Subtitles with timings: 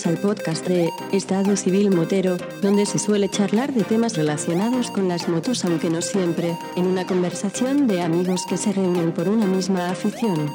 [0.00, 5.08] Bienvenidos al podcast de Estado Civil Motero, donde se suele charlar de temas relacionados con
[5.08, 9.44] las motos, aunque no siempre, en una conversación de amigos que se reúnen por una
[9.44, 10.50] misma afición.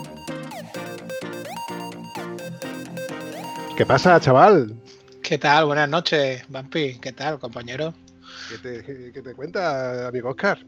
[3.78, 4.74] ¿Qué pasa, chaval?
[5.22, 5.66] ¿Qué tal?
[5.66, 6.98] Buenas noches, Vampi.
[7.00, 7.94] ¿Qué tal, compañero?
[8.50, 10.60] ¿Qué te, qué te cuenta, amigo Oscar?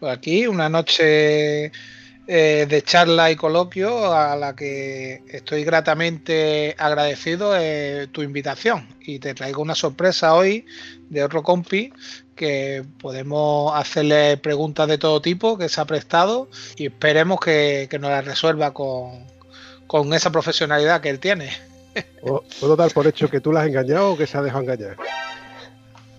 [0.00, 1.72] Pues aquí una noche
[2.26, 9.18] eh, de charla y coloquio a la que estoy gratamente agradecido eh, tu invitación y
[9.18, 10.64] te traigo una sorpresa hoy
[11.10, 11.92] de otro compi
[12.34, 18.10] que podemos hacerle preguntas de todo tipo que se ha prestado y esperemos que, nos
[18.10, 19.26] las resuelva con,
[19.86, 21.50] con esa profesionalidad que él tiene.
[22.58, 24.96] ¿Puedo dar por hecho que tú la has engañado o que se ha dejado engañar?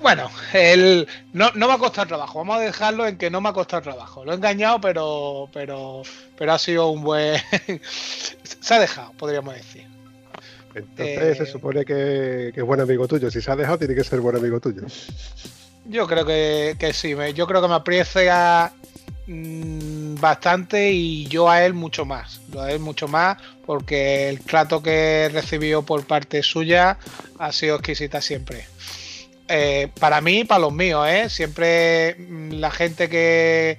[0.01, 2.39] Bueno, él no, no me ha costado trabajo.
[2.39, 4.25] Vamos a dejarlo en que no me ha costado trabajo.
[4.25, 6.03] Lo he engañado, pero, pero,
[6.37, 7.39] pero ha sido un buen.
[8.43, 9.87] se ha dejado, podríamos decir.
[10.75, 13.31] Entonces se eh, supone que, es buen amigo tuyo.
[13.31, 14.83] Si se ha dejado, tiene que ser buen amigo tuyo.
[15.85, 17.15] Yo creo que, sí.
[17.33, 18.73] Yo creo que me aprecia
[19.27, 22.41] mm, bastante y yo a él mucho más.
[22.51, 26.97] Yo a él mucho más porque el trato que he recibido por parte suya
[27.39, 28.65] ha sido exquisita siempre.
[29.47, 31.29] Eh, para mí para los míos, ¿eh?
[31.29, 33.77] Siempre mm, la gente que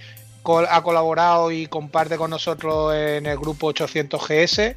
[0.68, 4.76] ha colaborado y comparte con nosotros en el grupo 800GS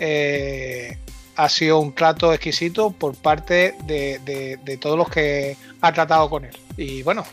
[0.00, 0.96] eh,
[1.36, 6.56] ha sido un trato exquisito por parte de, todos los que ha tratado con él.
[6.78, 7.24] Y bueno,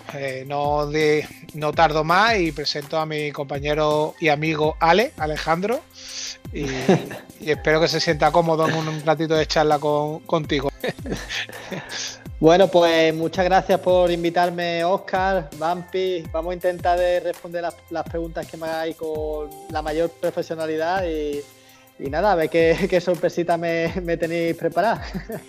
[0.48, 0.90] no,
[1.54, 5.82] no tardo más y presento a mi compañero y amigo Ale, Alejandro,
[6.54, 6.66] y,
[7.46, 10.70] espero que se sienta cómodo en un, ratito de charla contigo.
[12.40, 16.24] Bueno, pues muchas gracias por invitarme, Oscar, Vampi.
[16.32, 21.42] Vamos a intentar de responder las, preguntas que me hagáis con la mayor profesionalidad y,
[22.10, 25.04] nada, a ver qué, sorpresita me, tenéis preparada.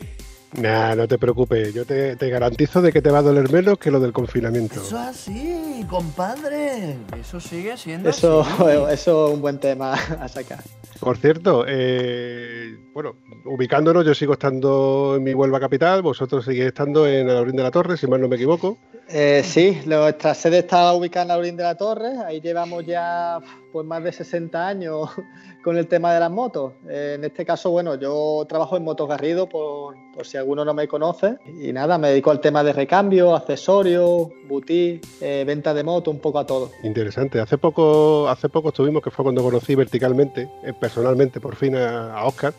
[0.51, 3.91] Nah, no te preocupes, yo te, garantizo de que te va a doler menos que
[3.91, 4.81] lo del confinamiento.
[4.81, 6.97] Eso es así, compadre.
[7.21, 8.41] Eso sigue siendo eso,
[8.91, 10.65] Eso es un buen tema a sacar.
[11.01, 13.15] Por cierto, eh, bueno,
[13.45, 17.71] ubicándonos, yo sigo estando en mi Huelva capital, vosotros seguís estando en Alaurín de la
[17.71, 18.79] Torre, si mal no me equivoco.
[19.11, 23.39] Eh, sí, nuestra sede está ubicada en Alaurín de la Torre, ahí llevamos ya
[23.73, 25.09] pues más de 60 años
[25.65, 26.75] con el tema de las motos.
[26.89, 30.87] Eh, en este caso, bueno, yo trabajo en Motos Garrido, por, si alguno no me
[30.87, 36.11] conoce, y nada, me dedico al tema de recambio, accesorios, boutique, eh, venta de moto,
[36.11, 36.71] un poco a todo.
[36.83, 37.41] Interesante.
[37.41, 40.49] Hace poco, hace poco estuvimos, que fue cuando conocí verticalmente,
[40.81, 42.53] personalmente, por fin a Oscar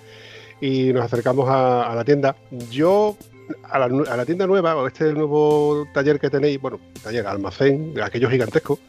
[0.62, 2.36] y nos acercamos a, la tienda.
[2.70, 3.16] Yo
[3.64, 8.32] a la, tienda nueva, o este nuevo taller que tenéis, bueno, taller, almacén, de aquellos
[8.32, 8.80] gigantescos,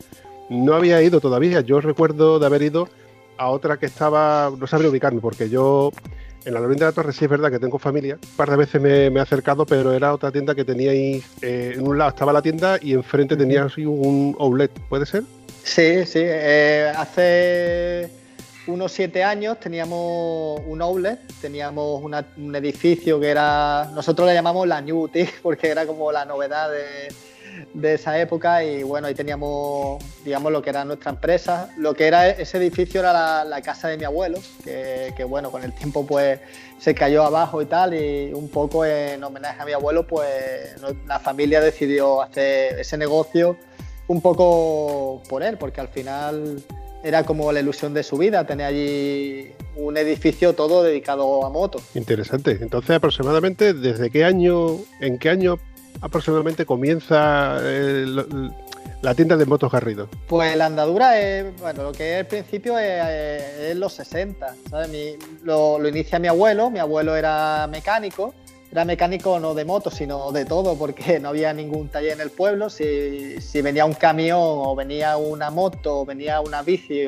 [0.49, 1.61] no había ido todavía.
[1.61, 2.89] Yo recuerdo de haber ido
[3.37, 5.93] a otra que estaba, no sabría ubicarme, porque yo
[6.45, 8.19] en la Lorena de la Torre sí es verdad que tengo familia.
[8.21, 11.87] Un par de veces me, he acercado, pero era otra tienda que teníais, eh, en
[11.87, 15.25] un lado estaba la tienda y enfrente tenía un outlet, ¿puede ser?
[15.63, 16.21] Sí, sí.
[16.23, 18.20] Eh, hace
[18.71, 24.81] unos siete años teníamos un outlet, teníamos un edificio que era, nosotros le llamamos la
[24.81, 30.51] New Boutique porque era como la novedad de, esa época y bueno, ahí teníamos, digamos,
[30.51, 31.69] lo que era nuestra empresa.
[31.77, 35.75] Lo que era ese edificio era la, casa de mi abuelo, que, bueno, con el
[35.75, 36.41] tiempo pues
[36.79, 40.27] se cayó abajo y tal y un poco en homenaje a mi abuelo pues
[41.07, 43.59] la familia decidió hacer ese negocio
[44.11, 46.61] un poco por él, porque al final
[47.03, 51.83] era como la ilusión de su vida, tener allí un edificio todo dedicado a motos.
[51.95, 52.59] Interesante.
[52.61, 55.59] Entonces, aproximadamente, ¿desde qué año, en qué año
[56.01, 58.07] aproximadamente comienza eh,
[59.03, 60.09] la tienda de motos Garrido?
[60.27, 65.19] Pues la andadura es, bueno, lo que es el principio es, los 60, ¿sabes?
[65.43, 68.35] lo, lo inicia mi abuelo, mi abuelo era mecánico
[68.73, 72.31] era mecánico no de moto, sino de todo, porque no había ningún taller en el
[72.31, 72.71] pueblo.
[72.71, 77.07] Si, venía un camión o venía una moto o venía una bici,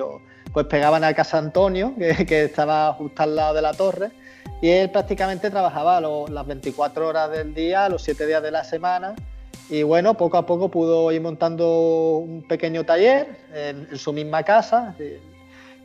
[0.53, 1.94] pues pegaban a Casa Antonio,
[2.26, 4.11] que, estaba justo al lado de la torre.
[4.61, 9.15] Y él prácticamente trabajaba las 24 horas del día, los 7 días de la semana.
[9.69, 14.43] Y bueno, poco a poco pudo ir montando un pequeño taller en, en su misma
[14.43, 14.94] casa.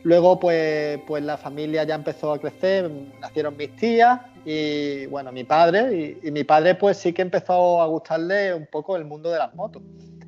[0.02, 2.90] Luego, pues, pues la familia ya empezó a crecer,
[3.20, 7.86] nacieron mis tías y bueno, mi padre, y, mi padre pues sí que empezó a
[7.86, 9.82] gustarle un poco el mundo de las motos.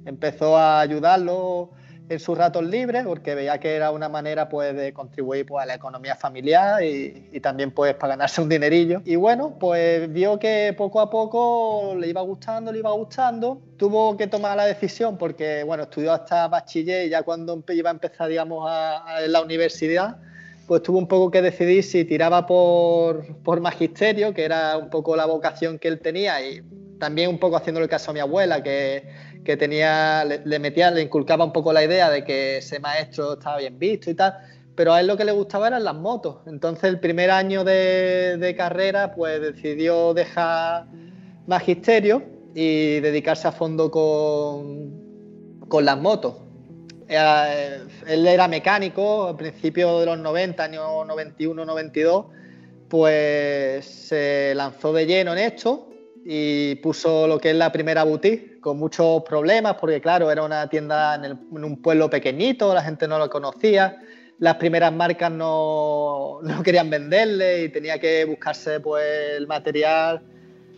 [0.04, 1.70] Empezó a ayudarlo
[2.10, 5.66] en sus ratos libres porque veía que era una manera pues de contribuir pues, a
[5.66, 9.00] la economía familiar y, también pues para ganarse un dinerillo.
[9.04, 13.62] Y bueno, pues vio que poco a poco le iba gustando, le iba gustando.
[13.76, 17.92] Tuvo que tomar la decisión porque bueno, estudió hasta bachiller y ya cuando iba a
[17.92, 20.18] empezar digamos a, a la universidad
[20.66, 25.16] pues tuvo un poco que decidir si tiraba por, por magisterio, que era un poco
[25.16, 26.62] la vocación que él tenía, y
[27.00, 29.08] también un poco haciéndole caso a mi abuela, que,
[29.44, 33.58] que tenía, le, metía, le inculcaba un poco la idea de que ese maestro estaba
[33.58, 34.34] bien visto y tal,
[34.76, 36.36] pero a él lo que le gustaba eran las motos.
[36.46, 40.86] Entonces el primer año de, carrera, pues decidió dejar
[41.48, 42.22] magisterio
[42.54, 46.36] y dedicarse a fondo con, con las motos.
[47.08, 52.26] Eh, él era mecánico, al principio de los 90, años 91-92,
[52.88, 55.89] pues se lanzó de lleno en esto
[56.24, 60.68] y puso lo que es la primera boutique, con muchos problemas, porque claro, era una
[60.68, 63.98] tienda en, un pueblo pequeñito, la gente no lo conocía,
[64.38, 69.04] las primeras marcas no, no querían venderle y tenía que buscarse pues
[69.36, 70.22] el material.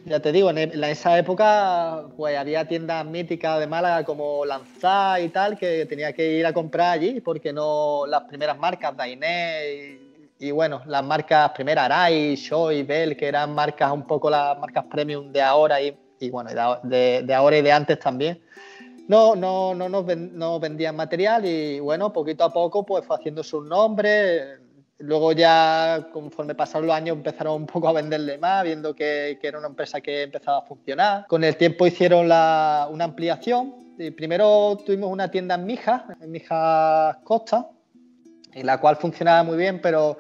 [0.05, 5.21] Ya te digo, e, en, esa época pues había tiendas míticas de Málaga como Lanzá
[5.21, 10.02] y tal que tenía que ir a comprar allí porque no las primeras marcas, Dainé
[10.43, 14.85] y, bueno, las marcas primeras Arai, Shoei, Bell, que eran marcas un poco las marcas
[14.91, 15.97] premium de ahora y,
[16.31, 16.51] bueno,
[16.83, 18.43] de, ahora y de antes también.
[19.07, 23.43] No, no, no nos no vendían material y bueno, poquito a poco pues fue haciendo
[23.43, 24.61] sus nombres,
[25.03, 29.59] Luego ya, conforme pasaron los años, empezaron un poco a venderle más, viendo que, era
[29.59, 31.27] una empresa que empezaba a funcionar.
[31.27, 33.75] Con el tiempo hicieron una ampliación.
[34.17, 37.69] primero tuvimos una tienda en Mijas, en Mijas Costa,
[38.55, 40.19] en la cual funcionaba muy bien, pero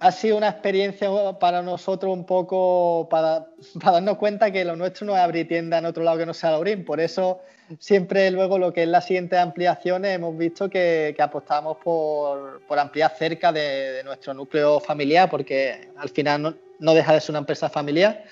[0.00, 1.10] ha sido una experiencia
[1.40, 5.86] para nosotros un poco para, darnos cuenta que lo nuestro no es abrir tienda en
[5.86, 6.84] otro lado que no sea Laurín.
[6.84, 7.40] Por eso
[7.78, 13.52] siempre luego lo que es las siguientes ampliaciones hemos visto que, apostamos por, ampliar cerca
[13.52, 18.24] de, nuestro núcleo familiar porque al final no, deja de ser una empresa familiar.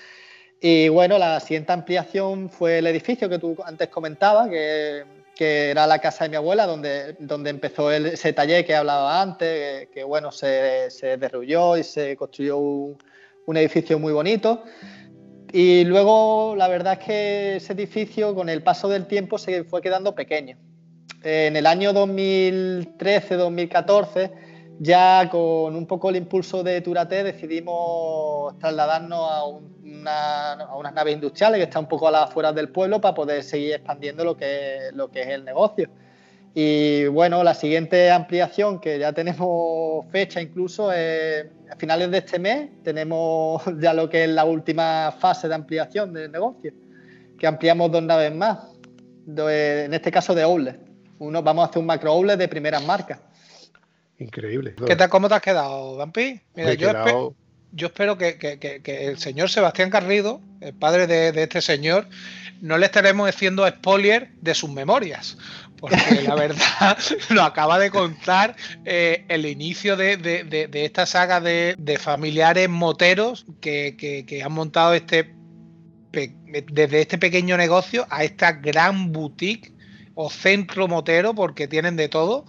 [0.59, 5.05] Y bueno, la siguiente ampliación fue el edificio que tú antes comentabas, que
[5.37, 9.89] que era la casa de mi abuela, donde, donde empezó ese taller que hablaba antes,
[9.91, 12.97] que, bueno, se, se, derruyó y se construyó un,
[13.57, 14.65] edificio muy bonito.
[15.53, 19.83] Y luego la verdad es que ese edificio con el paso del tiempo se fue
[19.83, 20.57] quedando pequeño.
[21.23, 24.33] En el año 2013-2014,
[24.79, 29.77] ya con un poco el impulso de Turate, decidimos trasladarnos a un
[30.09, 33.43] a unas naves industriales que están un poco a las afueras del pueblo para poder
[33.43, 35.89] seguir expandiendo lo que, lo que es el negocio.
[36.55, 42.71] Y bueno, la siguiente ampliación, que ya tenemos fecha incluso, a finales de este mes
[42.83, 46.73] tenemos ya lo que es la última fase de ampliación del negocio,
[47.39, 48.59] que ampliamos dos naves más,
[49.27, 50.81] en este caso de outlet.
[51.19, 53.21] Uno, vamos a hacer un macro outlet de primeras marcas.
[54.19, 54.75] Increíble.
[54.87, 56.41] ¿Qué tal, ¿Cómo te has quedado, Vampi?
[56.55, 57.35] Mira, yo,
[57.73, 58.39] yo espero que,
[58.85, 62.09] el señor Sebastián Garrido, el padre de, este señor,
[62.63, 65.37] no le estaremos haciendo spoiler de sus memorias.
[65.79, 66.99] Porque la verdad
[67.31, 74.53] lo acaba de contar eh, el inicio de, esta saga de, familiares moteros que, han
[74.53, 75.35] montado este
[76.73, 79.75] desde este pequeño negocio a esta gran boutique
[80.15, 82.47] o centro motero, porque tienen de todo.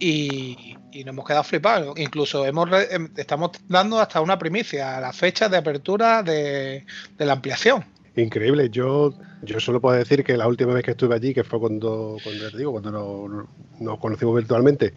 [0.00, 1.98] Y, y nos hemos quedado flipados.
[1.98, 6.84] Incluso hemos em, estamos dando hasta una primicia, a la fecha de apertura de,
[7.18, 7.84] la ampliación.
[8.16, 11.58] Increíble, yo, yo solo puedo decir que la última vez que estuve allí, que fue
[11.58, 13.48] cuando, cuando digo, cuando
[13.80, 14.92] nos, conocimos virtualmente,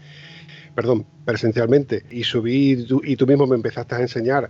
[0.75, 4.49] perdón, presencialmente, y subí y tú mismo me empezaste a enseñar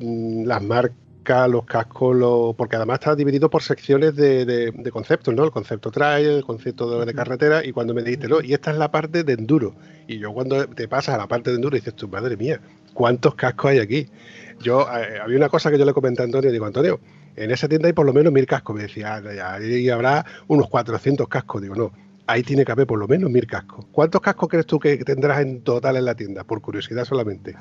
[0.00, 1.03] mm, las marcas
[1.48, 5.44] los cascos, porque además está dividido por secciones de, conceptos, ¿no?
[5.44, 8.76] El concepto trail, el concepto de, carretera, y cuando me dijiste, no, y esta es
[8.76, 9.74] la parte de enduro.
[10.06, 12.60] Y yo cuando te pasas a la parte de enduro dices, tu madre mía,
[12.92, 14.06] ¿cuántos cascos hay aquí?
[14.60, 17.00] Yo, eh, había una cosa que yo le comenté a Antonio, digo, Antonio,
[17.36, 18.76] en esa tienda hay por lo menos mil cascos.
[18.76, 21.62] Me decía, ah, ahí habrá unos 400 cascos.
[21.62, 21.92] Digo, no,
[22.26, 23.86] ahí tiene que haber por lo menos mil cascos.
[23.92, 26.44] ¿Cuántos cascos crees tú que tendrás en total en la tienda?
[26.44, 27.54] Por curiosidad solamente.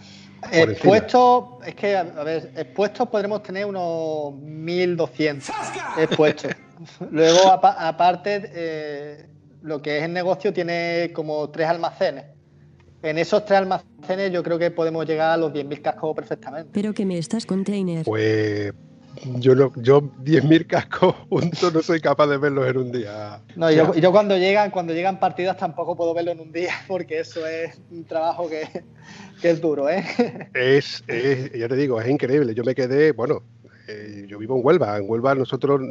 [0.52, 5.56] Expuestos, es que, a ver, expuestos podremos tener unos 1200
[5.98, 6.52] expuestos.
[7.12, 9.26] Luego, aparte, eh,
[9.62, 12.26] lo que es el negocio tiene como tres almacenes.
[13.02, 16.70] En esos tres almacenes yo creo que podemos llegar a los 10.000 cascos perfectamente.
[16.74, 18.06] Pero que me estás container.
[18.06, 18.74] Pues
[19.40, 23.42] yo no, yo 10.000 cascos juntos no soy capaz de verlos en un día.
[23.56, 27.20] No, y yo, cuando llegan, cuando llegan partidas tampoco puedo verlo en un día, porque
[27.20, 28.84] eso es un trabajo que,
[29.42, 30.04] es duro, ¿eh?
[30.54, 32.54] Es, ya te digo, es increíble.
[32.54, 33.44] Yo me quedé, bueno,
[33.88, 34.98] eh, yo vivo en Huelva.
[34.98, 35.82] En Huelva nosotros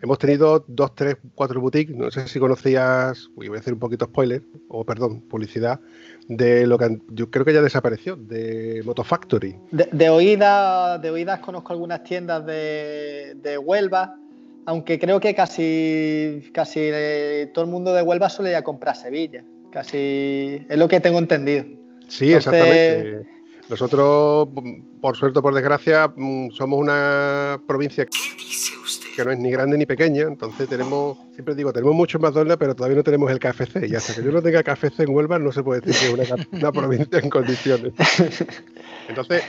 [0.00, 1.96] hemos tenido dos, tres, cuatro boutiques.
[1.96, 5.80] No sé si conocías, voy a hacer un poquito spoiler, o perdón, publicidad
[6.28, 9.56] de lo que yo creo que ya desapareció, de Motofactory.
[9.70, 14.16] De, de, oídas, de oídas conozco algunas tiendas de, de Huelva,
[14.66, 18.96] aunque creo que casi, casi eh, todo el mundo de Huelva suele ir a comprar
[18.96, 19.44] Sevilla.
[19.70, 21.64] Casi es lo que tengo entendido.
[22.08, 23.26] Sí, exactamente.
[23.68, 24.48] Nosotros,
[25.00, 28.06] por suerte o por desgracia, mm, somos una provincia
[29.16, 32.74] que no es ni grande ni pequeña, entonces tenemos, siempre digo, tenemos muchos McDonald's, pero
[32.74, 35.52] todavía no tenemos el KFC, y hasta que yo no tenga KFC en Huelva no
[35.52, 37.92] se puede decir que es una, una provincia en condiciones.
[39.08, 39.42] Entonces,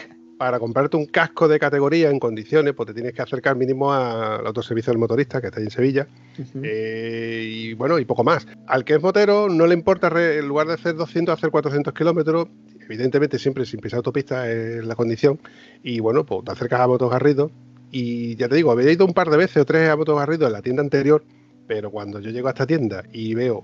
[0.43, 4.45] para comprarte un casco de categoría en condiciones, pues te tienes que acercar mínimo al
[4.45, 6.05] autoservicio del motorista, que está ahí en Sevilla,
[6.61, 8.45] eh, y bueno, y poco más.
[8.67, 12.49] Al que es motero no le importa, en lugar de hacer 200, hacer 400 kilómetros,
[12.81, 15.39] evidentemente siempre sin pisar autopista es la condición,
[15.81, 17.49] y bueno, pues te acercas a Motos Garrido,
[17.89, 20.45] y ya te digo, había ido un par de veces o tres a Motos Garrido
[20.45, 21.23] en la tienda anterior,
[21.67, 23.63] pero cuando yo llego a esta tienda y veo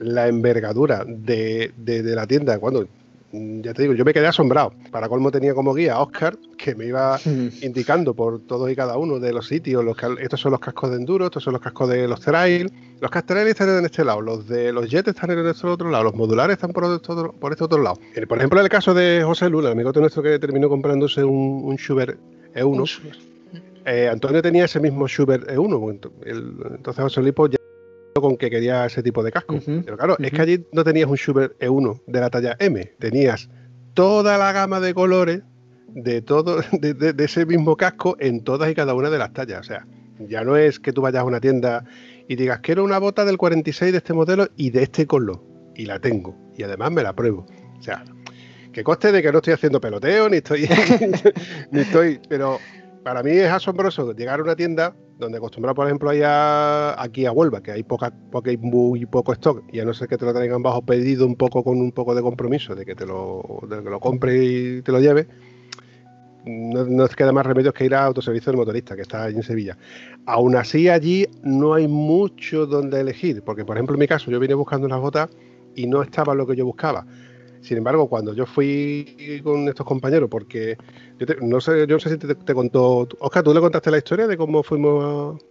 [0.00, 2.88] la envergadura de, de la tienda, cuando
[3.32, 4.72] ya te digo, yo me quedé asombrado.
[4.90, 7.18] Para colmo tenía como guía a Oscar, que me iba
[7.62, 9.84] indicando por todos y cada uno de los sitios.
[9.84, 12.70] Los, estos son los cascos de enduro, estos son los cascos de los trail.
[13.00, 16.04] Los trail están en este lado, los de los jets están en este otro lado,
[16.04, 17.98] los modulares están por, este otro, por este otro lado.
[18.28, 21.62] Por ejemplo, en el caso de José Lula, el amigo nuestro que terminó comprándose un,
[21.64, 22.18] un Schubert
[22.54, 23.00] E1,
[23.84, 26.10] eh, Antonio tenía ese mismo Schubert E1.
[26.76, 27.58] entonces José Lipo ya
[28.20, 29.58] con que quería ese tipo de casco.
[29.64, 33.48] Pero claro, es que allí no tenías un Schubert E1 de la talla M, tenías
[33.94, 35.42] toda la gama de colores
[35.94, 39.60] de todo de, ese mismo casco en todas y cada una de las tallas.
[39.60, 39.86] O sea,
[40.18, 41.84] ya no es que tú vayas a una tienda
[42.28, 45.42] y digas, quiero una bota del 46 de este modelo y de este color.
[45.74, 46.36] Y la tengo.
[46.56, 47.46] Y además me la pruebo.
[47.78, 48.04] O sea,
[48.72, 50.68] que coste de que no estoy haciendo peloteo, ni estoy.
[51.70, 52.20] ni estoy.
[52.28, 52.58] Pero
[53.02, 57.32] para mí es asombroso llegar a una tienda donde acostumbrado, por ejemplo, allá aquí a
[57.32, 60.24] Huelva, que hay poca, porque hay muy poco stock, y a no ser que te
[60.24, 63.60] lo traigan bajo pedido un poco con un poco de compromiso de que te lo,
[63.68, 65.28] de que lo compre y te lo lleve,
[66.44, 69.42] no, no te queda más remedio que ir a Autoservicio del Motorista, que está en
[69.44, 69.78] Sevilla.
[70.26, 74.40] Aún así, allí no hay mucho donde elegir, porque, por ejemplo, en mi caso, yo
[74.40, 75.30] vine buscando unas botas
[75.76, 77.06] y no estaba lo que yo buscaba.
[77.62, 80.76] Sin embargo, cuando yo fui con estos compañeros, porque
[81.18, 84.26] yo no sé, yo no sé si te, contó, Oscar, ¿tú le contaste la historia
[84.26, 85.44] de cómo fuimos a,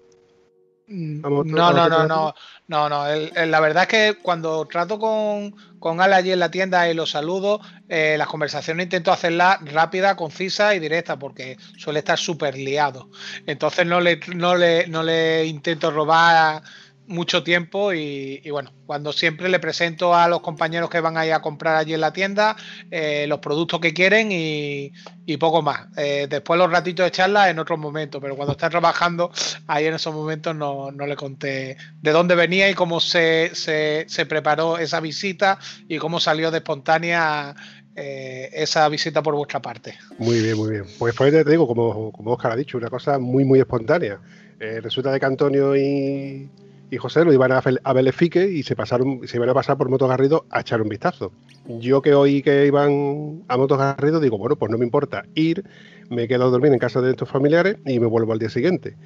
[0.87, 2.35] mm, no, no, no, no,
[2.67, 3.05] no, no,
[3.45, 7.11] la verdad es que cuando trato con, con Al allí en la tienda y los
[7.11, 13.09] saludo, eh, las conversaciones intento hacerlas rápida, concisa y directa, porque suele estar súper liado.
[13.45, 16.61] Entonces no le, no le, no le intento robar
[17.11, 21.33] mucho tiempo y, bueno, cuando siempre le presento a los compañeros que van a ir
[21.33, 22.55] a comprar allí en la tienda
[22.89, 24.91] eh, los productos que quieren y,
[25.39, 25.87] poco más.
[25.95, 29.31] Eh, después los ratitos de charla en otros momentos, pero cuando está trabajando
[29.65, 34.77] ahí en esos momentos no, le conté de dónde venía y cómo se, se, preparó
[34.77, 37.55] esa visita y cómo salió de espontánea
[37.95, 39.95] eh, esa visita por vuestra parte.
[40.17, 40.83] Muy bien, muy bien.
[40.99, 44.19] Pues, pues te digo, como, como Oscar ha dicho, una cosa muy, muy espontánea.
[44.59, 46.49] resulta de que Antonio y,
[46.91, 49.89] y José lo iban a, a Belefique y se pasaron, se iban a pasar por
[49.89, 51.31] Motos Garrido a echar un vistazo.
[51.65, 55.63] Yo que oí que iban a Motos Garrido, digo, bueno, pues no me importa ir,
[56.10, 58.98] me quedo a dormir en casa de estos familiares y me vuelvo al día siguiente.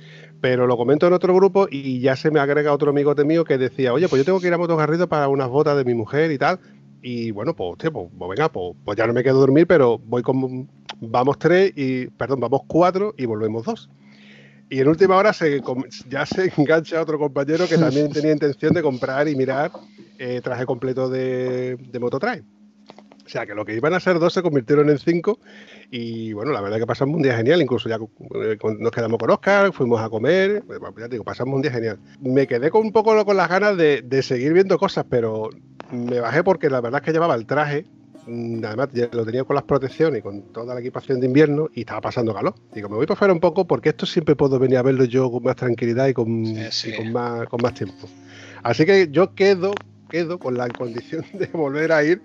[0.41, 3.43] Pero lo comento en otro grupo y ya se me agrega otro amigo de mío
[3.43, 5.85] que decía, oye, pues yo tengo que ir a Motos Garrido para unas botas de
[5.85, 6.59] mi mujer y tal.
[7.03, 9.99] Y bueno, pues, pues, pues, venga, pues, pues, ya no me quedo a dormir, pero
[9.99, 10.67] voy con,
[11.01, 13.91] vamos tres y, perdón, vamos cuatro y volvemos dos.
[14.69, 15.61] Y en última hora se,
[16.09, 19.71] ya se engancha otro compañero que también tenía intención de comprar y mirar
[20.17, 22.43] eh, traje completo de, de Mototrail.
[23.25, 25.39] O sea, que lo que iban a ser dos se convirtieron en cinco.
[25.89, 27.61] Y bueno, la verdad que pasamos un día genial.
[27.61, 30.63] Incluso ya eh, nos quedamos con Oscar, fuimos a comer.
[30.69, 31.99] Eh, ya digo, pasamos un día genial.
[32.21, 35.49] Me quedé con un poco con las ganas de, de seguir viendo cosas, pero
[35.91, 37.85] me bajé porque la verdad es que llevaba el traje
[38.27, 41.81] además ya lo tenía con las protecciones y con toda la equipación de invierno y
[41.81, 42.55] estaba pasando calor.
[42.73, 45.31] Digo, me voy por fuera un poco porque esto siempre puedo venir a verlo yo
[45.31, 46.43] con más tranquilidad y con,
[46.97, 48.07] con, más, con más tiempo.
[48.63, 49.73] Así que yo quedo,
[50.09, 52.21] quedo con la condición de volver a ir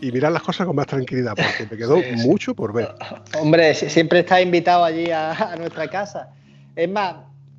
[0.00, 2.94] y mirar las cosas con más tranquilidad, porque me quedó mucho por ver.
[3.40, 6.30] Hombre, siempre está invitado allí a, nuestra casa.
[6.76, 7.16] Es más,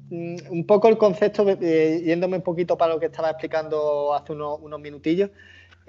[0.09, 4.31] mm, un poco el concepto, eh, yéndome un poquito para lo que estaba explicando hace
[4.31, 5.31] unos, unos minutillos,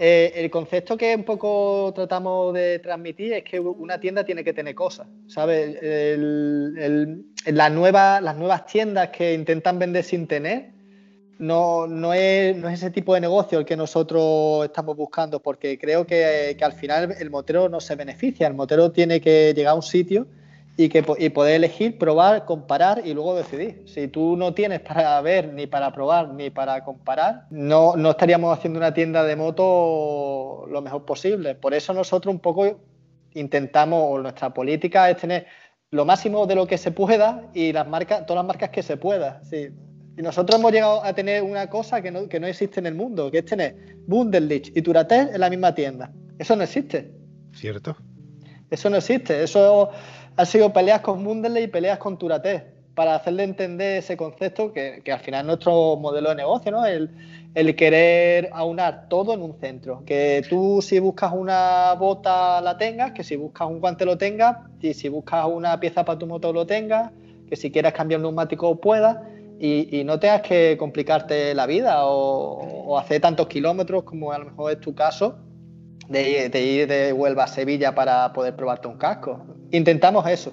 [0.02, 4.54] eh, el concepto que un poco tratamos de transmitir es que una tienda tiene que
[4.54, 5.76] tener cosas, ¿sabes?
[7.44, 10.70] las nuevas tiendas que intentan vender sin tener
[11.38, 16.56] no, no, es, ese tipo de negocio el que nosotros estamos buscando, porque creo que
[16.62, 20.26] al final el motero no se beneficia, el motero tiene que llegar a un sitio
[20.76, 23.82] y, que, poder elegir, probar, comparar y luego decidir.
[23.86, 28.56] Si tú no tienes para ver, ni para probar, ni para comparar, no, no estaríamos
[28.56, 31.54] haciendo una tienda de moto lo mejor posible.
[31.54, 32.80] Por eso nosotros un poco
[33.34, 35.46] intentamos, o nuestra política es tener
[35.90, 38.96] lo máximo de lo que se pueda y las marcas, todas las marcas que se
[38.96, 39.42] pueda.
[39.44, 39.68] Sí.
[40.16, 42.94] Y nosotros hemos llegado a tener una cosa que no, que no existe en el
[42.94, 46.12] mundo, que es tener Bundeslicht y Turatel en la misma tienda.
[46.38, 47.12] Eso no existe.
[47.54, 47.96] Cierto.
[48.70, 49.42] Eso no existe.
[49.42, 49.90] Eso
[50.40, 55.02] ha sido peleas con Munderley y peleas con Turate para hacerle entender ese concepto que,
[55.12, 56.86] al final es nuestro modelo de negocio, ¿no?
[56.86, 57.10] El,
[57.54, 60.02] el, querer aunar todo en un centro.
[60.06, 64.56] Que tú si buscas una bota la tengas, que si buscas un guante lo tengas,
[64.80, 67.10] y si buscas una pieza para tu moto lo tengas,
[67.46, 69.18] que si quieres cambiar un neumático puedas.
[69.62, 74.72] Y, no tengas que complicarte la vida o, hacer tantos kilómetros como a lo mejor
[74.72, 75.36] es tu caso
[76.10, 79.46] de, de ir de Huelva a Sevilla para poder probarte un casco.
[79.70, 80.52] Intentamos eso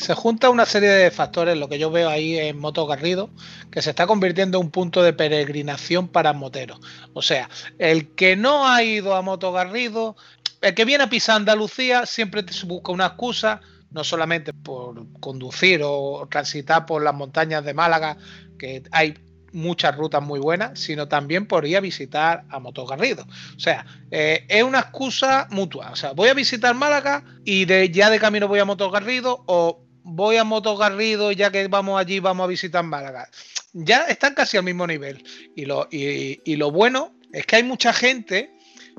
[0.00, 3.30] se junta una serie de factores, lo que yo veo ahí en Moto Garrido,
[3.70, 6.80] que se está convirtiendo en un punto de peregrinación para moteros.
[7.12, 10.16] O sea, el que no ha ido a Moto Garrido,
[10.62, 13.60] el que viene a pisar Andalucía, siempre se busca una excusa,
[13.90, 18.16] no solamente por conducir o transitar por las montañas de Málaga,
[18.58, 19.14] que hay
[19.52, 23.26] muchas rutas muy buenas, sino también por ir a visitar a Motogarrido.
[23.56, 25.90] O sea, eh, es una excusa mutua.
[25.92, 29.84] O sea, voy a visitar Málaga y de, ya de camino voy a Motogarrido o
[30.02, 33.28] voy a Motogarrido ya que vamos allí, vamos a visitar Málaga.
[33.72, 35.24] Ya están casi al mismo nivel.
[35.54, 38.52] Y lo, y, lo bueno es que hay mucha gente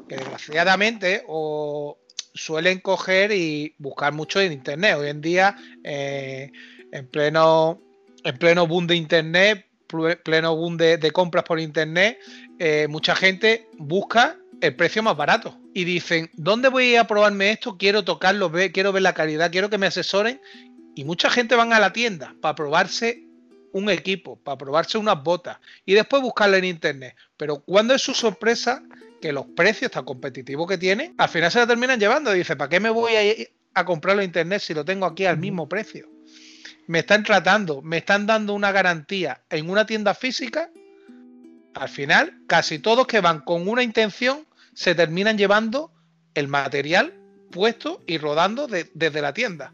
[0.08, 1.98] que desgraciadamente o
[2.34, 4.96] suelen coger y buscar mucho en internet.
[4.98, 6.52] Hoy en día, eh,
[6.92, 7.82] en pleno
[8.24, 9.66] en pleno boom de internet,
[10.24, 12.18] pleno boom de, compras por internet,
[12.60, 17.78] eh, mucha gente busca el precio más barato y dicen, ¿dónde voy a probarme esto?
[17.78, 20.40] Quiero tocarlo, quiero ver la calidad, quiero que me asesoren.
[20.94, 23.26] Y mucha gente van a la tienda para probarse
[23.72, 27.16] un equipo, para probarse unas botas y después buscarlo en internet.
[27.38, 28.84] Pero cuando es su sorpresa
[29.22, 32.32] que los precios tan competitivos que tiene, al final se la terminan llevando.
[32.32, 35.26] Dice, ¿para qué me voy a, ir a comprarlo en internet si lo tengo aquí
[35.26, 36.10] al mismo precio?
[36.88, 40.70] Me están tratando, me están dando una garantía en una tienda física,
[41.74, 45.92] al final casi todos que van con una intención se terminan llevando
[46.34, 47.14] el material
[47.52, 49.74] puesto y rodando desde la tienda.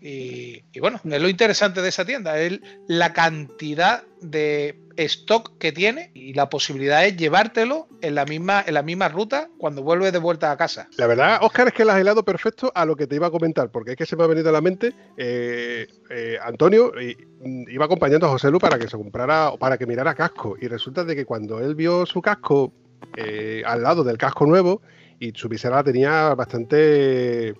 [0.00, 6.10] Y, bueno, es lo interesante de esa tienda, es la cantidad de stock que tiene
[6.14, 10.18] y la posibilidad es llevártelo en la misma, en la misma ruta cuando vuelves de
[10.18, 10.88] vuelta a casa.
[10.96, 13.30] La verdad, Oscar, es que le has helado perfecto a lo que te iba a
[13.30, 17.68] comentar, porque es que se me ha venido a la mente eh, eh, Antonio mm,
[17.68, 20.56] iba acompañando a José Lu para que se comprara o para que mirara casco.
[20.60, 22.72] Y resulta de que cuando él vio su casco
[23.16, 24.82] eh, al lado del casco nuevo
[25.18, 27.54] y su visera tenía bastante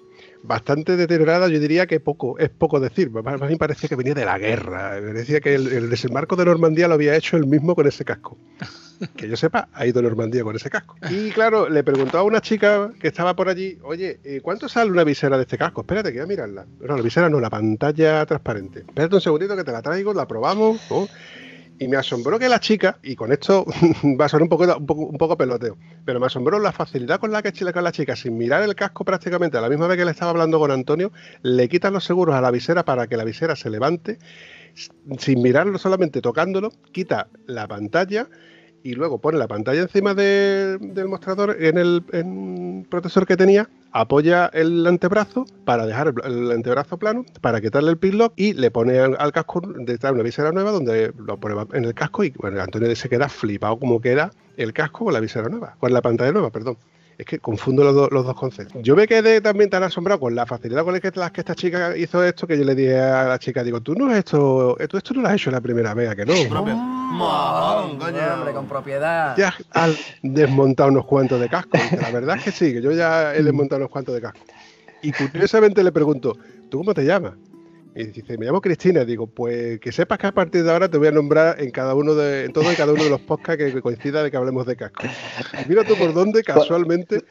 [0.47, 4.25] bastante deteriorada, yo diría que poco, es poco decir, más bien parecía que venía de
[4.25, 7.87] la guerra, me decía que el, desembarco de Normandía lo había hecho él mismo con
[7.87, 8.37] ese casco.
[9.15, 10.97] Que yo sepa, ha ido a Normandía con ese casco.
[11.11, 14.91] Y claro, le preguntó a una chica que estaba por allí, oye, eh, ¿cuánto sale
[14.91, 15.83] una visera de este casco?
[15.83, 16.67] Espérate, que voy a mirarla.
[16.81, 18.81] No, la visera no, la pantalla transparente.
[18.81, 20.81] Espérate un segundito que te la traigo, la probamos.
[21.79, 23.67] Y me asombró que la chica, y con esto
[24.21, 27.21] va a ser un poco, un poco, un poco peloteo, pero me asombró la facilidad
[27.21, 29.99] con la que con la chica, sin mirar el casco prácticamente, a la misma vez
[29.99, 31.13] que le estaba hablando con Antonio,
[31.43, 34.19] le quitan los seguros a la visera para que la visera se levante,
[35.19, 38.29] sin mirarlo solamente tocándolo, quita la pantalla
[38.87, 44.87] y luego pone la pantalla encima del mostrador en el protector que tenía, apoya el
[44.87, 49.61] antebrazo para dejar el, antebrazo plano, para quitarle el pinlock y le pone al, casco
[49.61, 53.29] detrás una visera nueva donde lo pone en el casco y bueno, Antonio se queda
[53.29, 56.77] flipado como queda el casco con la visera nueva, con la pantalla nueva, perdón.
[57.19, 58.83] Es que confundo los, los, dos conceptos.
[58.83, 61.97] Yo me quedé también tan asombrado con la facilidad con la que, que esta chica
[61.97, 64.99] hizo esto que yo le dije a la chica, digo, tú no has esto, tú
[64.99, 66.35] esto no lo has hecho la primera vez, que no?
[66.35, 66.75] hombre,
[68.53, 69.35] con propiedad.
[69.37, 71.79] Ya has desmontado unos cuantos de casco.
[72.03, 74.41] La verdad es que sí, que yo ya he desmontado unos cuantos de casco.
[75.03, 76.37] Y curiosamente le pregunto,
[76.69, 77.33] ¿tú cómo te llamas?
[77.99, 79.07] Y dice, me llamo Cristina.
[79.07, 81.95] Digo, pues que sepas que a partir de ahora te voy a nombrar en cada
[81.95, 84.67] uno de, en todo y cada uno de los podcasts que coincida de que hablemos
[84.67, 85.05] de casco.
[85.67, 87.25] mira tú por dónde casualmente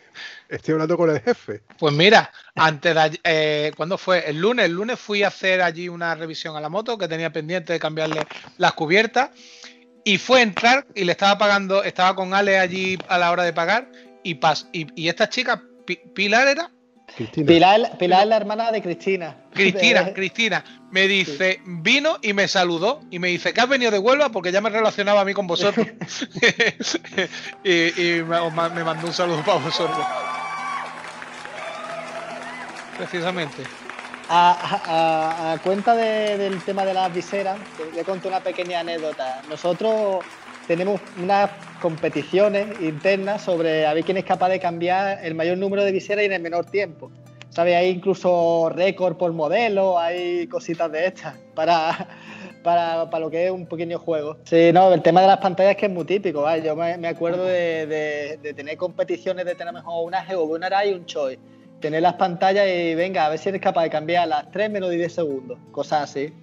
[0.49, 1.62] estoy hablando con el jefe.
[1.78, 4.28] Pues mira, antes de eh, ¿cuándo fue?
[4.28, 4.65] El lunes.
[4.65, 7.80] El lunes fui a hacer allí una revisión a la moto que tenía pendiente de
[7.80, 8.21] cambiarle
[8.58, 9.30] las cubiertas.
[10.04, 13.43] Y fue a entrar y le estaba pagando, estaba con Ale allí a la hora
[13.43, 13.91] de pagar.
[14.23, 15.62] Y, pas, y, y esta chica,
[16.15, 16.71] Pilar era,
[17.15, 19.36] Pilar, es la hermana de Cristina.
[19.54, 20.63] Cristina, Cristina.
[20.91, 24.51] Me dice, vino y me saludó y me dice que has venido de Huelva porque
[24.51, 25.88] ya me relacionaba a mí con vosotros.
[27.63, 30.06] y, me, mandó un saludo para vosotros.
[32.97, 33.63] Precisamente.
[34.30, 37.58] A, cuenta del tema de las viseras,
[37.93, 39.41] le conto una pequeña anécdota.
[39.49, 40.25] Nosotros
[40.67, 41.49] tenemos unas
[41.82, 46.23] competiciones internas sobre a ver quién es capaz de cambiar el mayor número de viseras
[46.23, 47.12] y en el menor tiempo.
[47.49, 47.75] ¿Sabes?
[47.75, 52.10] Hay incluso récord por modelo, hay cositas de estas para,
[52.63, 54.38] para, lo que es un pequeño juego.
[54.43, 57.45] Sí, no, el tema de las pantallas es que es muy típico, Yo me, acuerdo
[57.45, 61.39] de, tener competiciones de tener mejor una Geo, una Arai y un Choi.
[61.80, 64.89] tener las pantallas y venga, a ver si eres capaz de cambiar las 3 menos
[64.89, 66.34] de 10 segundos, cosas así,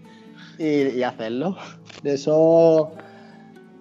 [0.58, 1.56] y, hacerlo.
[2.02, 2.92] De eso,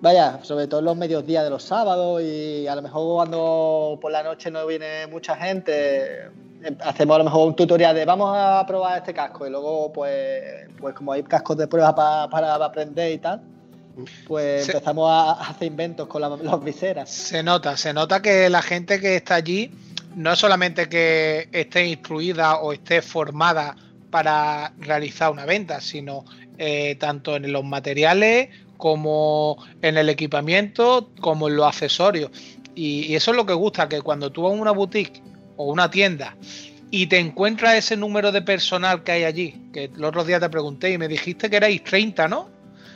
[0.02, 3.98] vaya, sobre todo en los medios días de los sábados y a lo mejor cuando
[4.02, 6.24] por la noche no viene mucha gente,
[6.64, 9.94] em, hacemos a lo mejor un tutorial de vamos a probar este casco y luego
[9.94, 10.44] pues,
[10.80, 11.96] pues como hay cascos de prueba
[12.30, 13.42] para aprender y tal,
[14.28, 17.10] pues empezamos a hacer inventos con las viseras.
[17.10, 19.72] Se nota, se nota que la gente que está allí
[20.16, 23.76] no es solamente que esté instruida o esté formada
[24.10, 26.26] para realizar una venta, sino
[26.58, 28.50] eh, tanto en los materiales
[28.82, 32.32] como en el equipamiento, como en los accesorios.
[32.74, 35.22] Y, eso es lo que gusta, que cuando tú vas a una boutique
[35.56, 36.36] o una tienda
[36.90, 40.50] y te encuentras ese número de personal que hay allí, que el otro día te
[40.50, 42.50] pregunté y me dijiste que erais 30, ¿no?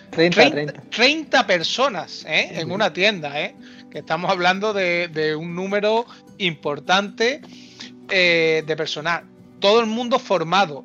[0.10, 2.50] 30, personas ¿eh?
[2.54, 3.54] en una tienda, ¿eh?
[3.92, 6.08] que estamos hablando de, un número
[6.40, 7.42] importante
[8.10, 9.24] eh, de personal.
[9.60, 10.84] Todo el mundo formado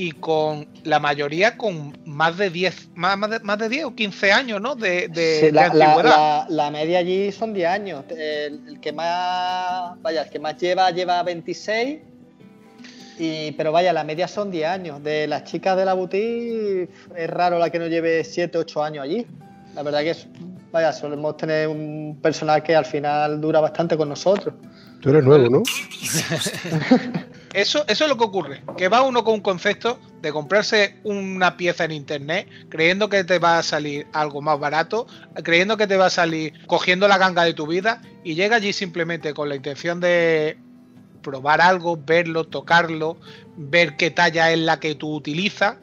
[0.00, 4.58] y con la mayoría con más de 10, más, más, de, 10 o 15 años,
[4.58, 4.74] ¿no?
[4.74, 8.04] De, la, la, media allí son 10 años.
[8.08, 11.98] El, que más, vaya, el que más lleva, lleva 26
[13.54, 15.02] pero vaya, la media son 10 años.
[15.02, 19.04] De las chicas de la boutique es raro la que no lleve 7, 8 años
[19.04, 19.26] allí.
[19.74, 20.26] La verdad que es,
[20.72, 24.54] vaya, solemos tener un personal que al final dura bastante con nosotros.
[25.02, 25.62] Tú eres nuevo, ¿no?
[27.52, 31.56] Eso, eso es lo que ocurre, que va uno con un concepto de comprarse una
[31.56, 35.08] pieza en internet, creyendo que te va a salir algo más barato,
[35.42, 38.72] creyendo que te va a salir cogiendo la ganga de tu vida, y llega allí
[38.72, 40.58] simplemente con la intención de
[41.22, 43.16] probar algo, verlo, tocarlo,
[43.56, 45.76] ver qué talla es la que tú utilizas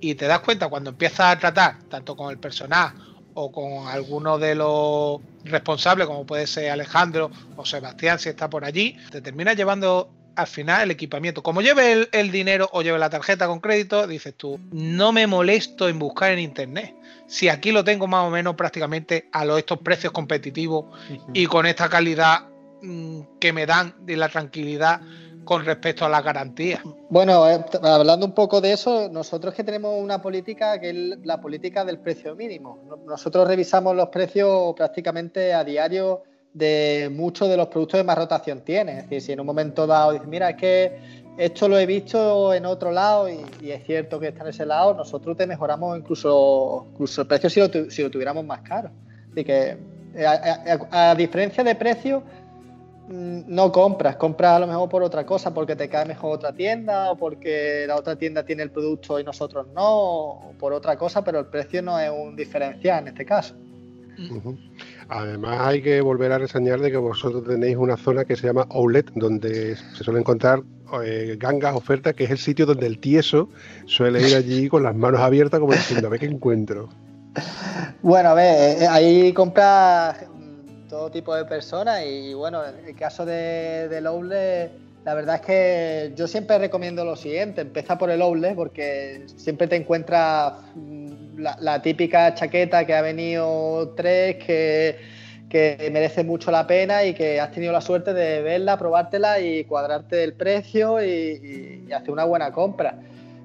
[0.00, 2.96] y te das cuenta cuando empiezas a tratar tanto con el personaje
[3.34, 8.64] o con alguno de los responsables, como puede ser Alejandro o Sebastián, si está por
[8.64, 11.42] allí, te termina llevando al final el equipamiento.
[11.42, 15.88] Como lleve el, dinero o lleve la tarjeta con crédito, dices tú, no me molesto
[15.88, 16.94] en buscar en internet.
[17.26, 20.86] Si aquí lo tengo más o menos prácticamente a los, estos precios competitivos
[21.34, 22.48] y con esta calidad
[22.80, 25.00] Mm, que me dan de la tranquilidad
[25.44, 26.80] con respecto a la garantía.
[27.08, 31.40] Bueno, eh, hablando un poco de eso, nosotros que tenemos una política que es la
[31.40, 32.78] política del precio mínimo.
[33.06, 36.22] Nosotros revisamos los precios prácticamente a diario
[36.58, 38.98] de muchos de los productos que más rotación tiene.
[38.98, 40.98] Es decir, si en un momento dado dices, mira, es que
[41.36, 44.94] esto lo he visto en otro lado y, es cierto que está en ese lado,
[44.94, 48.90] nosotros te mejoramos incluso, incluso el precio si lo, lo tuviéramos más caro.
[49.32, 49.76] Así que,
[50.14, 52.22] eh, a diferencia de precio,
[53.08, 56.52] Mm, no compras, compras a lo mejor por otra cosa, porque te cae mejor otra
[56.52, 60.96] tienda o porque la otra tienda tiene el producto y nosotros no, o por otra
[60.98, 63.54] cosa, pero el precio no es un diferencial en este caso.
[65.08, 68.66] Además hay que volver a reseñar de que vosotros tenéis una zona que se llama
[68.70, 70.62] Outlet, donde se suele encontrar
[71.02, 73.48] eh, gangas, ofertas, que es el sitio donde el tieso
[73.86, 76.88] suele ir allí con las manos abiertas como diciendo, a ver qué encuentro.
[78.02, 80.26] Bueno, a ver, eh, ahí compras
[80.88, 84.06] todo tipo de personas y bueno, en el caso de, del
[85.04, 89.66] la verdad es que yo siempre recomiendo lo siguiente, empieza por el Oule porque siempre
[89.66, 90.54] te encuentras
[91.38, 94.96] la, típica chaqueta que ha venido tres, que,
[95.90, 100.22] merece mucho la pena y que has tenido la suerte de verla, probártela y cuadrarte
[100.24, 102.98] el precio y, hacer una buena compra.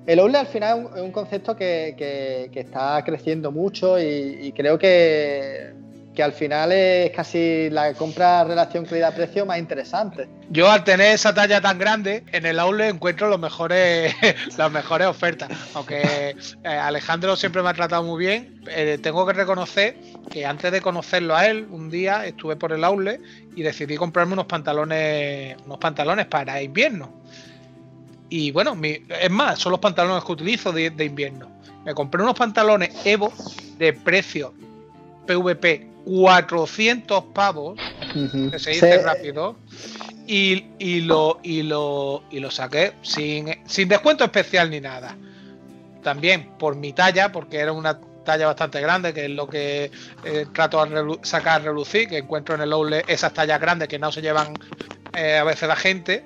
[0.06, 5.74] El Oule al final es un, concepto que, está creciendo mucho y creo que
[6.14, 10.28] que al final es casi la compra relación calidad-precio más interesante.
[10.50, 14.14] Yo al tener esa talla tan grande, en el aule encuentro los mejores,
[14.58, 15.50] las mejores ofertas.
[15.74, 19.98] Aunque eh, Alejandro siempre me ha tratado muy bien, eh, tengo que reconocer
[20.30, 23.20] que antes de conocerlo a él, un día estuve por el aule
[23.56, 27.12] y decidí comprarme unos pantalones, unos pantalones para invierno.
[28.30, 31.52] Y bueno, es más, son los pantalones que utilizo de invierno.
[31.86, 33.34] Me compré unos pantalones Evo
[33.78, 34.54] de precio
[35.26, 37.80] PVP 400 pavos,
[38.52, 39.56] que se dice rápido,
[40.28, 45.16] y, lo, y, lo, y lo saqué sin, sin descuento especial ni nada.
[46.02, 49.92] También por mi talla, porque era una talla bastante grande, que es lo que
[50.24, 54.00] eh, trato de sacar a relucir, que encuentro en el Oule esas tallas grandes que
[54.00, 54.54] no se llevan
[55.16, 56.24] eh, a veces la gente,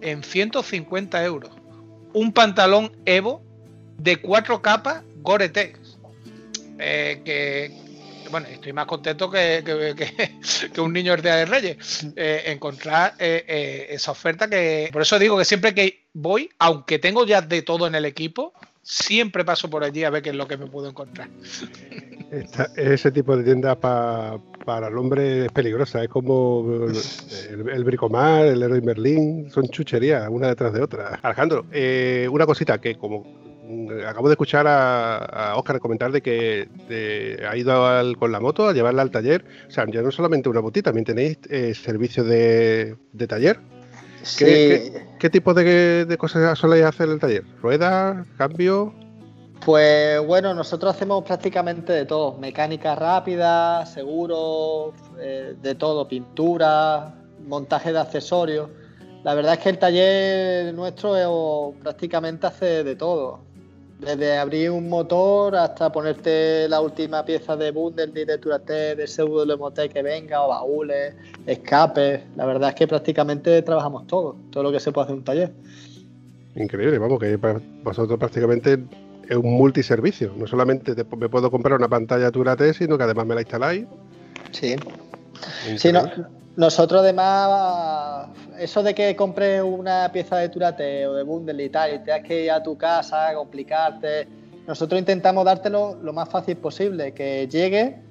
[0.00, 1.50] en 150 euros.
[2.12, 3.42] Un pantalón Evo
[3.98, 5.98] de cuatro capas Gore-Tex.
[6.80, 7.87] Eh, que,
[8.30, 12.06] bueno, estoy más contento que, que, un niño de Reyes.
[12.16, 14.90] Eh, encontrar eh, eh, esa oferta que.
[14.92, 18.52] Por eso digo que siempre que voy, aunque tengo ya de todo en el equipo,
[18.82, 21.28] siempre paso por allí a ver qué es lo que me puedo encontrar.
[22.76, 24.38] ese tipo de tiendas para
[24.68, 26.02] para el hombre es peligrosa.
[26.02, 26.88] Es como
[27.48, 31.18] el, el Bricomar, el Héroe Merlín, son chucherías, una detrás de otra.
[31.22, 33.47] Alejandro, eh, una cosita que como
[34.06, 39.02] acabo de escuchar a, Oscar comentar de que ha ido con la moto a llevarla
[39.02, 39.44] al taller.
[39.68, 42.96] O sea, ya no solamente una motita, también tenéis eh, servicio de,
[43.28, 43.58] taller.
[44.36, 47.44] ¿Qué, tipo de, de, cosas soléis hacer en el taller?
[47.62, 48.26] ¿Ruedas?
[48.36, 48.92] ¿Cambio?
[49.64, 57.14] Pues bueno, nosotros hacemos prácticamente de todo, mecánica rápida, seguro, eh, de todo, pintura,
[57.46, 58.70] montaje de accesorios.
[59.24, 63.40] La verdad es que el taller nuestro prácticamente hace de todo,
[63.98, 69.44] desde abrir un motor hasta ponerte la última pieza de bundle, de Turate, de pseudo
[69.92, 71.14] que venga, o baúles,
[71.46, 72.20] escapes.
[72.36, 75.24] La verdad es que prácticamente trabajamos todo, todo lo que se puede hacer en un
[75.24, 75.52] taller.
[76.54, 77.36] Increíble, vamos, que
[77.82, 78.78] vosotros prácticamente
[79.28, 80.32] es un multiservicio.
[80.36, 83.86] No solamente me puedo comprar una pantalla Turate, sino que además me la instaláis.
[84.52, 84.76] Sí.
[85.76, 85.90] Sí,
[86.56, 91.94] nosotros además, eso de que compres una pieza de Turate o de Bundle y tal,
[91.94, 94.26] y tengas que ir a tu casa, complicarte,
[94.66, 98.02] nosotros intentamos dártelo lo más fácil posible, que llegue,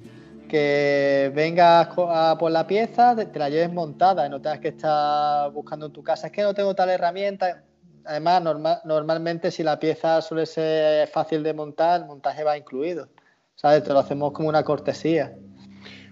[0.48, 5.86] que vengas por la pieza, te la lleves montada y no tengas que estar buscando
[5.86, 7.62] en tu casa, es que no tengo tal herramienta,
[8.08, 8.42] Además,
[8.84, 13.08] normalmente si la pieza suele ser fácil de montar, el montaje va incluido.
[13.54, 13.84] ¿Sabes?
[13.84, 15.36] Te lo hacemos como una cortesía.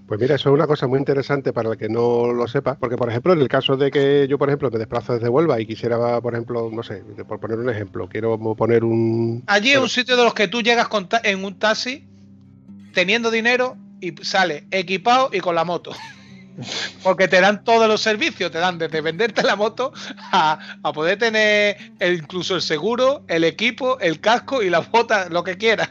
[0.07, 2.97] Pues mira, eso es una cosa muy interesante para el que no lo sepa, porque
[2.97, 5.67] por ejemplo, en el caso de que yo, por ejemplo, me desplazo desde Huelva y
[5.67, 9.43] quisiera, por ejemplo, no sé, por poner un ejemplo, quiero poner un...
[9.49, 10.89] Allí es un sitio de los que tú llegas
[11.25, 12.07] en un taxi
[12.93, 15.93] teniendo dinero y sale equipado y con la moto.
[17.03, 19.93] Porque te dan todos los servicios, te dan desde venderte la moto
[20.33, 20.59] a,
[20.95, 25.91] poder tener incluso el seguro, el equipo, el casco y las botas, lo que quieras.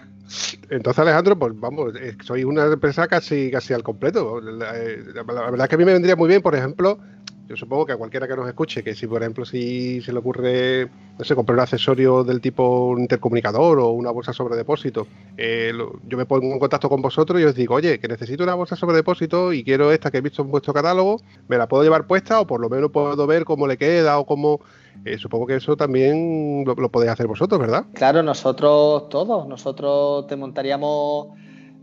[0.69, 4.41] Entonces, Alejandro, pues vamos, eh, soy una empresa casi, casi al completo.
[4.41, 6.99] La, eh, la, verdad es que a mí me vendría muy bien, por ejemplo,
[7.47, 10.17] yo supongo que a cualquiera que nos escuche, que si por ejemplo si se le
[10.17, 15.07] ocurre, no sé, comprar un accesorio del tipo un intercomunicador o una bolsa sobre depósito,
[15.38, 15.71] eh,
[16.07, 18.75] yo me pongo en contacto con vosotros y os digo, oye, que necesito una bolsa
[18.75, 22.07] sobre depósito y quiero esta que he visto en vuestro catálogo, me la puedo llevar
[22.07, 24.61] puesta o por lo menos puedo ver cómo le queda o cómo...
[25.03, 27.86] Eh, supongo que eso también lo, podéis hacer vosotros, ¿verdad?
[27.93, 31.29] Claro, nosotros todos, nosotros te montaríamos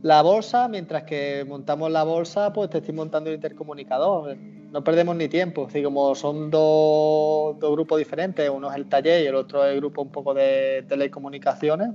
[0.02, 4.36] la bolsa, mientras que montamos la bolsa, pues te estoy montando el intercomunicador.
[4.36, 5.66] No perdemos ni tiempo.
[5.68, 9.76] Así como son dos, grupos diferentes, uno es el taller y el otro es el
[9.76, 11.90] grupo un poco de telecomunicaciones,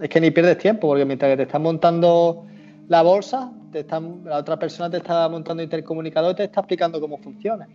[0.00, 2.46] es que ni pierdes tiempo, porque mientras que te están montando
[2.88, 7.00] la bolsa, te están, la otra persona te está montando intercomunicador y te está explicando
[7.00, 7.68] cómo funciona.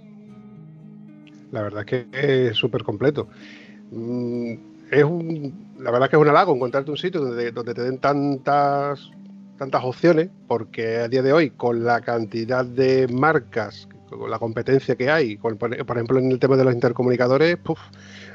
[1.51, 3.27] La verdad es que es súper completo.
[3.91, 4.53] Mm,
[4.91, 7.99] es un, la verdad que es un halago encontrarte un sitio donde, donde te den
[7.99, 9.11] tantas
[9.59, 14.95] tantas opciones, porque a día de hoy, con la cantidad de marcas, con la competencia
[14.95, 17.57] que hay, por ejemplo en el tema de los intercomunicadores,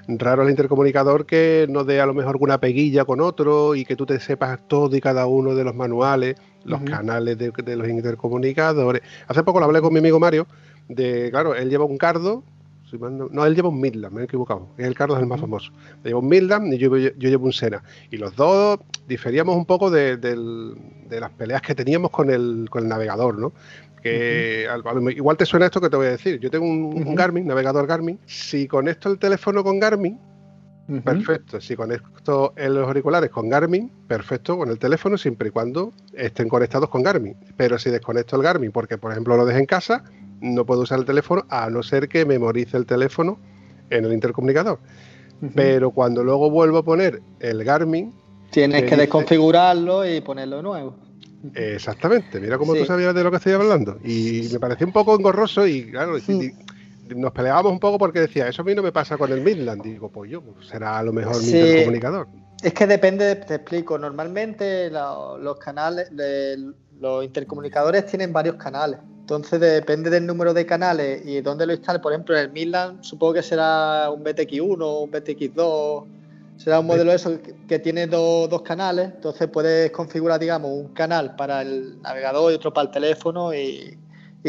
[0.06, 3.96] raro el intercomunicador que no dé a lo mejor alguna peguilla con otro y que
[3.96, 7.88] tú te sepas todo y cada uno de los manuales, los canales de, de, los
[7.88, 9.02] intercomunicadores.
[9.26, 10.46] Hace poco lo hablé con mi amigo Mario,
[10.88, 12.44] de, claro, él lleva un cardo
[12.98, 14.68] no, él lleva un Midland, me he equivocado.
[14.76, 15.72] El Carlos es el más famoso.
[16.04, 17.82] Lleva un Midland y yo, llevo un Sena.
[18.10, 20.18] Y los dos diferíamos un poco de,
[21.10, 23.52] las peleas que teníamos con el, navegador, ¿no?
[24.02, 24.68] Que
[25.16, 26.38] igual te suena esto que te voy a decir.
[26.38, 28.18] Yo tengo un, Garmin, navegador Garmin.
[28.26, 30.18] Si conecto el teléfono con Garmin,
[31.02, 31.60] Perfecto.
[31.60, 36.90] Si conecto los auriculares con Garmin, perfecto con el teléfono, siempre y cuando estén conectados
[36.90, 37.36] con Garmin.
[37.56, 40.04] Pero si desconecto el Garmin porque, por ejemplo, lo dejo en casa,
[40.40, 43.38] no puedo usar el teléfono a no ser que memorice el teléfono
[43.90, 44.78] en el intercomunicador.
[45.54, 48.14] Pero cuando luego vuelvo a poner el Garmin...
[48.50, 50.96] Tienes que desconfigurarlo y ponerlo nuevo.
[51.54, 53.98] Exactamente, mira cómo tú sabías de lo que estoy hablando.
[54.02, 56.14] Y me pareció un poco engorroso y claro,
[57.14, 59.82] nos peleábamos un poco porque decía, eso a mí no me pasa con el Midland.
[59.82, 62.28] digo, pues yo, será a lo mejor mi intercomunicador.
[62.62, 66.10] Es que depende, te explico, normalmente los canales,
[66.98, 69.00] los intercomunicadores tienen varios canales.
[69.24, 71.98] Entonces depende del número de canales y dónde lo instale.
[71.98, 76.04] Por ejemplo, en el Midland supongo que será un BTX1, un BTX2,
[76.58, 79.12] será un modelo eso que, tiene dos canales.
[79.14, 83.98] Entonces puedes configurar, digamos, un canal para el navegador y otro para el teléfono y,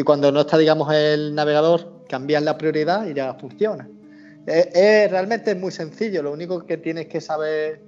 [0.03, 3.87] cuando no está, digamos, el navegador, cambias la prioridad y ya funciona.
[4.45, 7.81] Es, realmente es muy sencillo, lo único que tienes que saber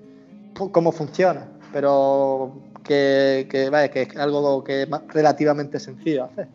[0.53, 6.47] cómo funciona, pero que, que, que es algo que es relativamente sencillo hacer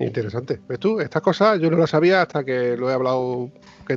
[0.00, 0.60] interesante.
[0.68, 1.00] ¿Ves tú?
[1.00, 3.50] Estas cosas yo no las sabía hasta que lo he hablado,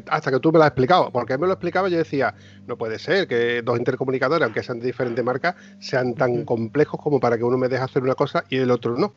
[0.10, 1.12] hasta que tú me las has explicado.
[1.12, 2.34] Porque me lo explicaba yo decía,
[2.67, 7.19] no puede ser que dos intercomunicadores, aunque sean de diferentes marcas, sean tan complejos como
[7.19, 9.13] para que uno me deje hacer una cosa y el otro no.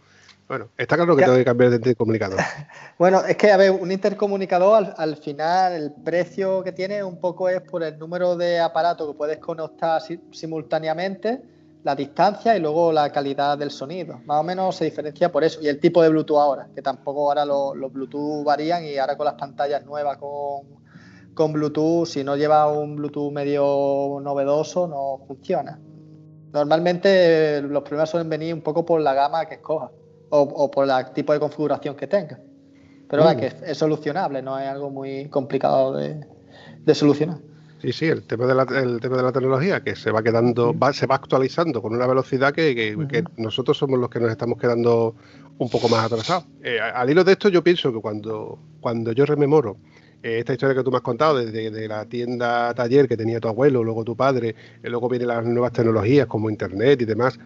[0.48, 2.40] Bueno, está claro que tengo que cambiar de intercomunicador.
[2.98, 7.50] bueno, es que, a ver, un intercomunicador al, final el precio que tiene un poco
[7.50, 10.00] es por el número de aparatos que puedes conectar
[10.32, 11.42] simultáneamente,
[11.88, 14.20] la distancia y luego la calidad del sonido.
[14.26, 15.58] Más o menos se diferencia por eso.
[15.62, 19.24] Y el tipo de Bluetooth ahora, que tampoco ahora los, Bluetooth varían y ahora con
[19.24, 20.66] las pantallas nuevas con,
[21.32, 25.80] con Bluetooth, si no lleva un Bluetooth medio novedoso, no funciona.
[26.52, 29.90] Normalmente los problemas suelen venir un poco por la gama que escojas
[30.28, 32.38] o, por el tipo de configuración que tenga.
[33.08, 33.36] Pero mm.
[33.38, 36.22] que es, solucionable, no es algo muy complicado de,
[36.94, 37.38] solucionar.
[37.80, 40.92] Sí, sí, el tema, de la, tema de la tecnología que se va quedando, va,
[40.92, 42.96] se va actualizando con una velocidad que,
[43.36, 45.14] nosotros somos los que nos estamos quedando
[45.58, 46.46] un poco más atrasados.
[46.62, 49.76] Eh, al hilo de esto, yo pienso que cuando, cuando yo rememoro
[50.24, 53.38] eh, esta historia que tú me has contado, desde de la tienda taller que tenía
[53.38, 57.38] tu abuelo, luego tu padre, y luego vienen las nuevas tecnologías como Internet y demás,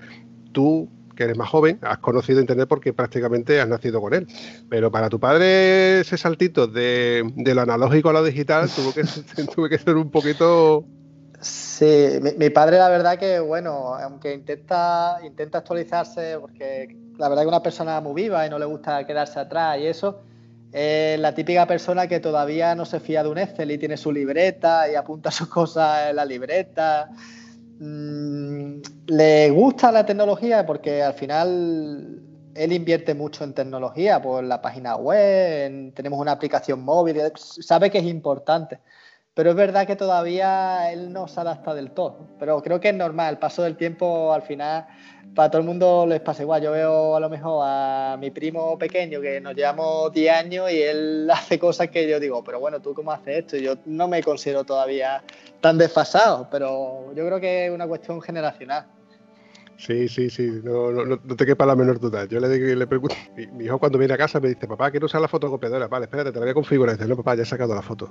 [0.53, 4.27] tú que eres más joven, has conocido Internet porque prácticamente has nacido con él.
[4.69, 9.05] Pero para tu padre ese saltito de, lo analógico a lo digital tuvo que,
[9.55, 10.85] tuvo que ser un poquito...
[11.41, 17.49] Sí, mi, padre la verdad que, bueno, aunque intenta, intenta actualizarse, porque la verdad que
[17.49, 20.21] una persona muy viva y no le gusta quedarse atrás y eso,
[20.73, 24.11] es la típica persona que todavía no se fía de un Excel y tiene su
[24.11, 27.11] libreta y apunta sus cosas en la libreta.
[27.79, 28.42] Mm,
[29.07, 32.23] le gusta la tecnología porque al final
[32.55, 37.99] él invierte mucho en tecnología, por la página web, tenemos una aplicación móvil, sabe que
[37.99, 38.79] es importante.
[39.35, 42.29] Pero es verdad que todavía él no se adapta del todo.
[42.39, 44.87] Pero creo que es normal, el paso del tiempo al final
[45.35, 46.63] para todo el mundo les pasa igual.
[46.63, 50.83] Yo veo a lo mejor a mi primo pequeño que nos llevamos 10 años y
[50.83, 53.57] él hace cosas que yo digo, pero bueno, ¿tú cómo haces esto?
[53.57, 55.23] Yo no me considero todavía
[55.61, 58.87] tan desfasado, pero yo creo que es una cuestión generacional.
[59.79, 62.25] Sí, sí, sí, no, no, no te quepa la menor duda.
[62.27, 63.17] Yo le, le pregunto,
[63.55, 65.89] mi, hijo cuando viene a casa me dice, papá, quiero usar la fotocopiadora.
[65.89, 66.97] Vale, espérate, te la voy a configurar.
[66.97, 68.09] dice, no, papá, ya he sacado la foto.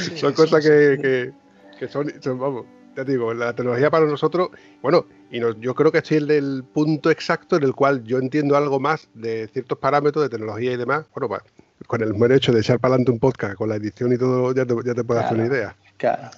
[0.16, 1.32] Son cosas que,
[1.78, 4.48] que son, vamos, ya digo, la tecnología para nosotros,
[4.82, 8.56] bueno, y yo creo que estoy en el punto exacto en el cual yo entiendo
[8.56, 11.06] algo más de ciertos parámetros de tecnología y demás.
[11.14, 11.42] Bueno, pues
[11.86, 14.54] con el buen hecho de echar para adelante un podcast, con la edición y todo,
[14.54, 15.76] ya te, ya te puedes hacer una idea.
[15.96, 16.30] Claro.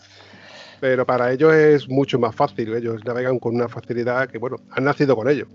[0.81, 4.85] Pero para ellos es mucho más fácil, ellos navegan con una facilidad que, bueno, han
[4.85, 5.47] nacido con ello.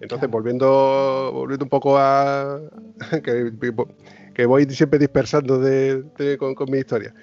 [0.00, 2.60] Entonces, volviendo, volviendo un poco a.
[3.22, 7.14] que, voy siempre dispersando de, con, con mi historia.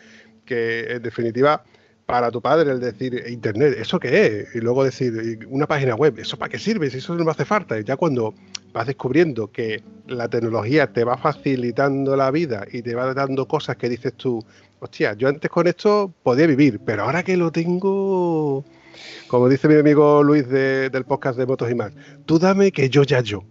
[0.52, 1.64] Que en definitiva
[2.06, 4.56] para tu padre el decir internet, ¿eso qué es?
[4.56, 6.90] Y luego decir una página web, ¿eso para qué sirve?
[6.90, 7.80] Si eso no me hace falta.
[7.80, 8.34] Y ya cuando
[8.74, 13.78] vas descubriendo que la tecnología te va facilitando la vida y te va dando cosas
[13.78, 14.44] que dices tú,
[14.80, 18.66] hostia, yo antes con esto podía vivir, pero ahora que lo tengo,
[19.30, 21.94] como dice mi amigo Luis del podcast de Motos y más,
[22.26, 23.46] tú dame que yo ya yo.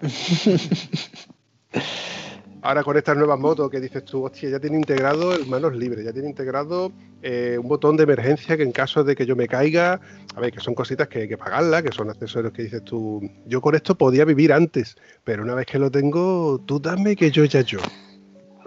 [2.62, 6.04] ahora con estas nuevas motos que dices tú, hostia, ya tiene integrado el manos libres,
[6.04, 6.92] ya tiene integrado
[7.22, 10.00] eh, un botón de emergencia que en caso de que yo me caiga,
[10.34, 13.20] a ver, que son cositas que hay que pagarlas, que son accesorios que dices tú,
[13.46, 17.30] yo con esto podía vivir antes, pero una vez que lo tengo, tú dame que
[17.30, 17.78] yo ya yo.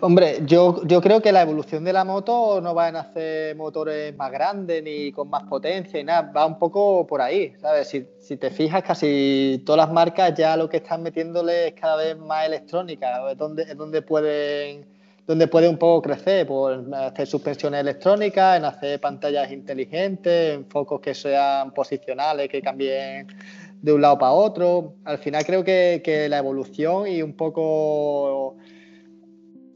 [0.01, 4.31] Hombre, yo, creo que la evolución de la moto no va a hacer motores más
[4.31, 7.89] grandes ni con más potencia y nada, va un poco por ahí, ¿sabes?
[7.89, 12.17] Si, te fijas, casi todas las marcas ya lo que están metiéndole es cada vez
[12.17, 14.85] más electrónica, es donde, es donde pueden
[15.51, 21.13] puede un poco crecer, por hacer suspensiones electrónicas, en hacer pantallas inteligentes, en focos que
[21.13, 23.27] sean posicionales, que cambien
[23.81, 24.93] de un lado para otro.
[25.03, 28.55] Al final creo que la evolución y un poco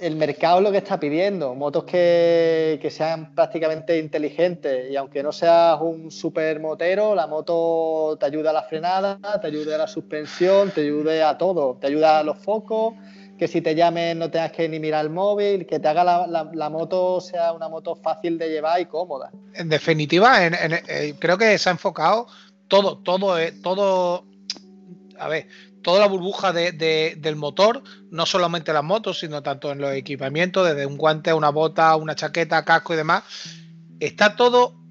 [0.04, 4.92] el mercado es lo que está pidiendo, motos que, sean prácticamente inteligentes.
[4.92, 9.48] Y aunque no seas un super motero, la moto te ayuda a la frenada, te
[9.48, 12.96] ayuda a la suspensión, te ayuda a todo, te ayuda a los focos,
[13.38, 16.70] que si te llamen no tengas que ni mirar el móvil, que te haga la,
[16.70, 19.32] moto sea una moto fácil de llevar y cómoda.
[19.54, 22.28] En definitiva, eh, creo que se ha enfocado
[22.68, 24.26] todo, todo, eh, todo,
[25.18, 25.48] a ver,
[25.84, 30.86] toda la burbuja del motor, no solamente las motos, sino tanto en los equipamientos, desde
[30.86, 33.24] un guante, una bota, una chaqueta, casco y demás,
[34.00, 34.82] está todo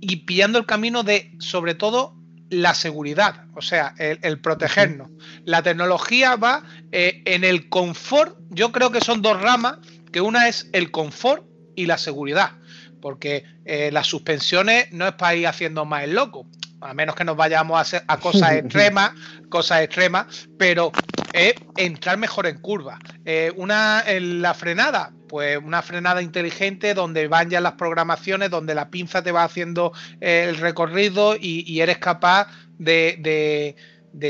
[0.00, 2.14] y pillando el camino de, sobre todo,
[2.50, 5.10] la seguridad, o sea, el, protegernos.
[5.44, 9.78] La tecnología va eh, en el confort, yo creo que son dos ramas,
[10.12, 11.44] que una es el confort
[11.76, 12.52] y la seguridad,
[13.02, 16.46] porque eh, las suspensiones no es para ir haciendo más el loco,
[16.80, 19.12] a menos que nos vayamos a, hacer, a cosas extremas,
[19.48, 20.92] cosas extremas, pero
[21.32, 22.98] es entrar mejor en curva.
[23.24, 28.74] Eh, una, en la frenada, pues una frenada inteligente donde van ya las programaciones, donde
[28.74, 32.48] la pinza te va haciendo el recorrido y, eres capaz
[32.78, 33.76] de,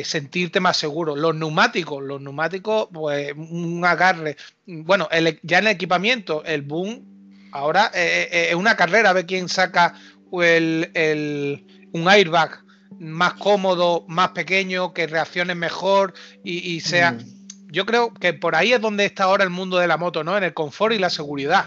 [0.05, 1.17] sentirte más seguro.
[1.17, 4.37] Los neumáticos, los neumáticos, pues un agarre.
[4.67, 5.09] Bueno,
[5.43, 7.05] ya en el equipamiento, el boom,
[7.53, 9.95] ahora eh, eh, es una carrera, a ver quién saca
[10.33, 12.63] el, un airbag
[12.99, 16.15] más cómodo, más pequeño, que reaccione mejor
[16.45, 17.13] y, sea...
[17.13, 17.39] Mm.
[17.71, 20.39] Yo creo que por ahí es donde está ahora el mundo de la moto, ¿no?
[20.39, 21.67] En el confort y la seguridad.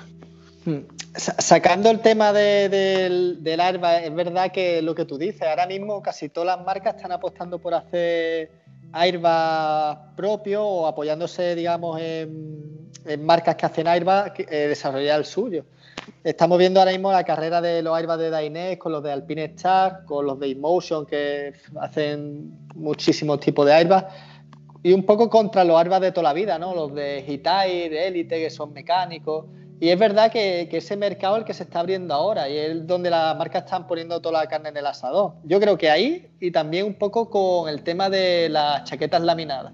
[0.65, 0.79] Mm.
[1.15, 6.01] Sacando el tema del, del airbag, es verdad que lo que tú dices, ahora mismo
[6.01, 8.49] casi todas las marcas están apostando por hacer
[8.93, 12.79] airbag propio o apoyándose, digamos, en,
[13.19, 15.65] marcas que hacen airbag, eh, desarrollar el suyo.
[16.23, 19.45] Estamos viendo ahora mismo la carrera de los airbags de Dainese con los de Alpine
[19.55, 24.05] Star, con los de Emotion que hacen muchísimos tipos de airbags
[24.83, 26.73] y un poco contra los airbags de toda la vida, ¿no?
[26.73, 29.45] Los de Hitachi, Elite, que son mecánicos.
[29.79, 32.85] Y es verdad que, ese mercado es el que se está abriendo ahora y es
[32.85, 35.33] donde las marcas están poniendo toda la carne en el asador.
[35.43, 39.73] Yo creo que ahí y también un poco con el tema de las chaquetas laminadas.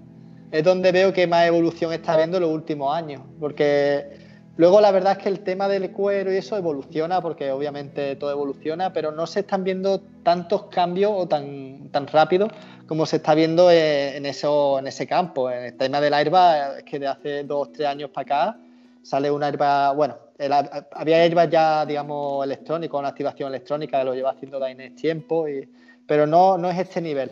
[0.50, 3.22] Es donde veo que más evolución está habiendo en los últimos años.
[3.38, 4.27] Porque
[4.58, 8.32] Luego la verdad es que el tema del cuero y eso evoluciona, porque obviamente todo
[8.32, 12.48] evoluciona, pero no se están viendo tantos cambios o tan, tan rápido
[12.88, 15.48] como se está viendo en, eso, en ese campo.
[15.48, 18.58] En el tema del airbag, es que de hace dos, tres años para acá
[19.00, 20.16] sale un airbag, bueno,
[20.90, 25.46] había airbag ya, digamos, electrónico, una activación electrónica que lo lleva haciendo Dainese tiempo,
[26.04, 27.30] pero no, no es este nivel.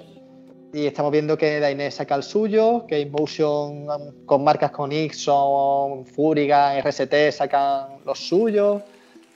[0.77, 3.87] Y estamos viendo que Dainese saca el suyo, que Inmotion
[4.27, 8.83] con marcas con Ixon, Furiga, RST sacan los suyos,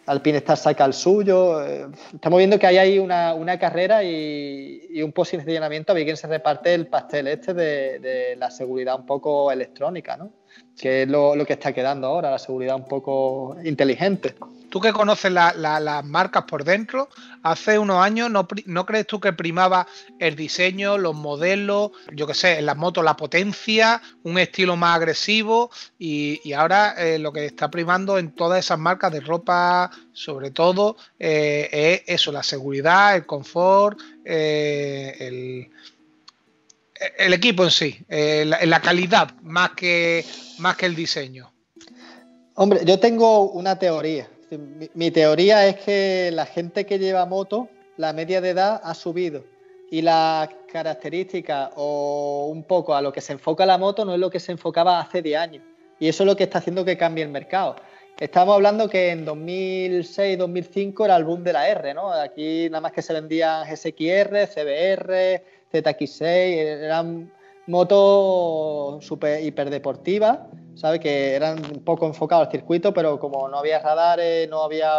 [0.05, 1.65] Alpinestar saca el suyo.
[1.65, 6.27] Eh, estamos viendo que hay ahí una, carrera y, un posicionamiento a ver quién se
[6.27, 10.33] reparte el pastel este de, la seguridad un poco electrónica, ¿no?
[10.79, 14.35] Que es lo, lo que está quedando ahora, la seguridad un poco inteligente.
[14.71, 17.09] Tú que conoces las marcas por dentro,
[17.43, 19.89] hace unos años, ¿no, crees tú que primaba
[20.21, 24.97] el diseño, los modelos, yo qué sé, en las motos la potencia, un estilo más
[24.97, 30.53] agresivo y, ahora eh, lo que está primando en todas esas marcas de ropa, sobre
[30.53, 35.69] todo, eh, es eso, la seguridad, el confort, eh,
[37.19, 40.25] el, equipo en sí, la, la, calidad más que,
[40.59, 41.51] más que el diseño.
[42.55, 44.29] Hombre, yo tengo una teoría
[44.95, 49.45] mi, teoría es que la gente que lleva moto, la media de edad ha subido
[49.91, 54.21] y las características o un poco a lo que se enfoca la moto no es
[54.21, 55.65] lo que se enfocaba hace 10 años.
[55.99, 57.77] Y eso es lo que está haciendo que cambie el mercado.
[58.19, 62.13] Estamos hablando que en 2006-2005 era el boom de la R, ¿no?
[62.13, 65.43] Aquí nada más que se vendían SXR, CBR,
[65.73, 67.33] ZX6, eran
[67.67, 70.39] motos super hiperdeportivas
[70.81, 71.01] ¿sabes?
[71.01, 74.91] Que eran un poco enfocados al circuito, pero como no había radares, no había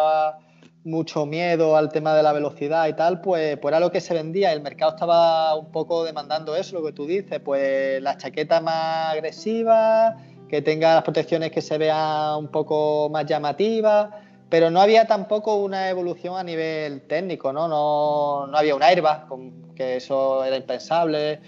[0.84, 4.14] mucho miedo al tema de la velocidad y tal, pues, pues era lo que se
[4.14, 4.51] vendía.
[4.51, 9.14] El mercado estaba un poco demandando eso, lo que tú dices, pues las chaquetas más
[9.14, 10.16] agresivas,
[10.47, 14.09] que tenga las protecciones que se vean un poco más llamativas,
[14.49, 17.68] pero no había tampoco una evolución a nivel técnico, ¿no?
[17.68, 19.28] No, no había un airbag,
[19.76, 21.39] que eso era impensable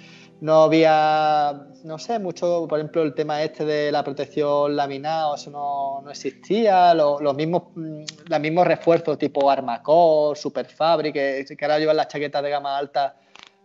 [0.43, 5.49] no había, no sé, mucho, por ejemplo, el tema este de la protección laminada, eso
[5.49, 11.95] no, existía, los, mismos, mm, los mismos refuerzos tipo Armacor, Superfabric, que, que ahora llevan
[11.95, 13.15] las chaquetas de gama alta,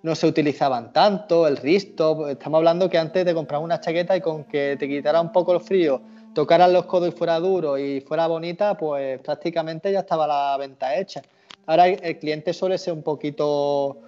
[0.05, 4.21] no se utilizaban tanto, el Risto, estamos hablando que antes de comprar una chaqueta y
[4.21, 6.01] con que te quitara un poco el frío,
[6.33, 10.97] tocaran los codos y fuera duro y fuera bonita, pues prácticamente ya estaba la venta
[10.97, 11.23] hecha.
[11.67, 13.99] Ahora el cliente suele ser un poquito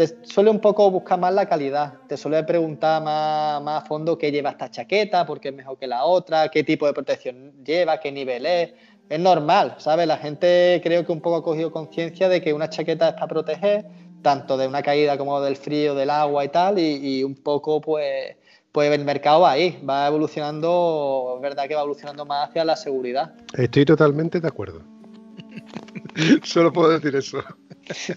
[0.00, 4.32] te suele un poco buscar más la calidad, te suele preguntar más, a fondo qué
[4.32, 8.00] lleva esta chaqueta, por qué es mejor que la otra, qué tipo de protección lleva,
[8.00, 8.72] qué nivel es.
[9.10, 10.06] Es normal, ¿sabes?
[10.06, 13.26] La gente creo que un poco ha cogido conciencia de que una chaqueta es para
[13.26, 13.84] proteger,
[14.22, 18.36] tanto de una caída como del frío, del agua y tal, y, un poco pues,
[18.72, 22.76] pues el mercado va ahí, va evolucionando, es verdad que va evolucionando más hacia la
[22.76, 23.34] seguridad.
[23.52, 24.80] Estoy totalmente de acuerdo.
[26.44, 27.42] Solo puedo decir eso.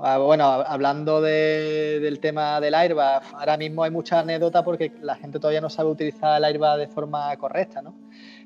[0.00, 5.40] Ah, bueno, hablando del tema del airbag, ahora mismo hay mucha anécdota porque la gente
[5.40, 7.96] todavía no sabe utilizar el airbag de forma correcta, ¿no?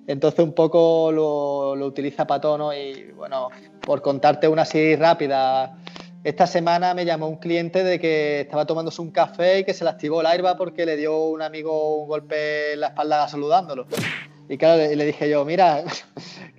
[0.06, 3.50] Entonces un poco lo, utiliza para tono y bueno,
[3.82, 5.76] por contarte una así rápida,
[6.24, 9.84] esta semana me llamó un cliente de que estaba tomándose un café y que se
[9.84, 13.86] le activó el airbag porque le dio un amigo un golpe en la espalda saludándolo.
[14.52, 15.82] Y claro, le, dije yo, mira,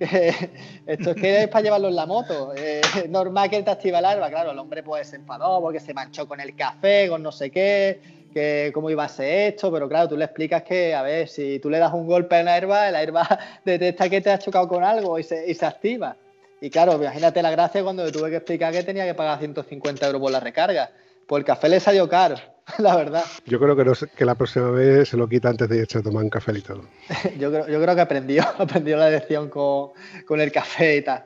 [0.00, 2.52] esto es que es para llevarlo en la moto.
[2.52, 4.28] Eh, es normal que te activa el arma.
[4.30, 7.52] Claro, el hombre puede ser enfadó porque se manchó con el café, con no sé
[7.52, 8.00] qué,
[8.32, 11.60] que cómo iba a ser esto, pero claro, tú le explicas que, a ver, si
[11.60, 13.28] tú le das un golpe en la herba, la herba
[13.64, 16.16] detecta que te has chocado con algo y se, y se activa.
[16.60, 20.20] Y claro, imagínate la gracia cuando tuve que explicar que tenía que pagar 150 euros
[20.20, 20.90] por la recarga.
[21.28, 22.34] Pues el café le salió caro,
[22.78, 23.24] la verdad.
[23.46, 26.02] Yo creo que, no, que la próxima vez se lo quita antes de irse a
[26.02, 26.84] tomar un café y todo.
[27.38, 29.90] yo, creo, yo creo que aprendió, aprendió la lección con,
[30.26, 31.24] con el café y tal.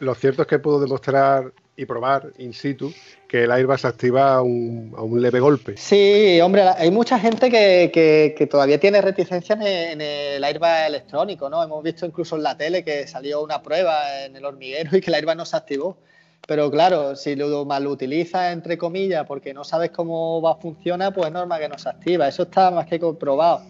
[0.00, 2.92] Lo cierto es que puedo demostrar y probar in situ
[3.28, 5.76] que el airbag se activa a un, a un leve golpe.
[5.76, 7.92] Sí, hombre, hay mucha gente que,
[8.36, 11.62] que, todavía tiene reticencia en el airbag electrónico, ¿no?
[11.62, 15.10] Hemos visto incluso en la tele que salió una prueba en el hormiguero y que
[15.10, 15.98] el airbag no se activó.
[16.46, 21.12] Pero claro, si lo mal utilizas, entre comillas, porque no sabes cómo va a funcionar,
[21.12, 22.28] pues es normal que no se activa.
[22.28, 23.62] Eso está más que comprobado.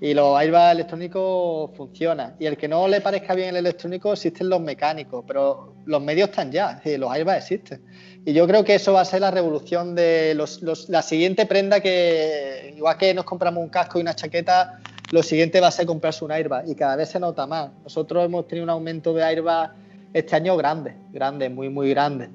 [0.00, 2.34] Y los airbags electrónicos funcionan.
[2.40, 6.30] Y el que no le parezca bien el electrónico, existen los mecánicos, pero los medios
[6.30, 7.82] están ya, los airbags existen.
[8.26, 11.80] Y yo creo que eso va a ser la revolución de los, la siguiente prenda
[11.80, 14.80] que, igual que nos compramos un casco y una chaqueta,
[15.12, 16.68] lo siguiente va a ser comprarse un airbag.
[16.68, 17.70] Y cada vez se nota más.
[17.84, 19.83] Nosotros hemos tenido un aumento de airbag
[20.14, 22.30] este año grande, grande, muy, muy grande.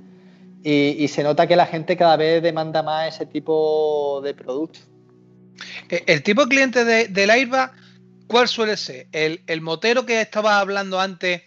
[0.62, 4.84] Y, se nota que la gente cada vez demanda más ese tipo de productos.
[5.90, 7.72] Eh, el tipo de cliente de, del airbag,
[8.28, 9.08] ¿cuál suele ser?
[9.14, 11.44] El, el motero que estaba hablando antes,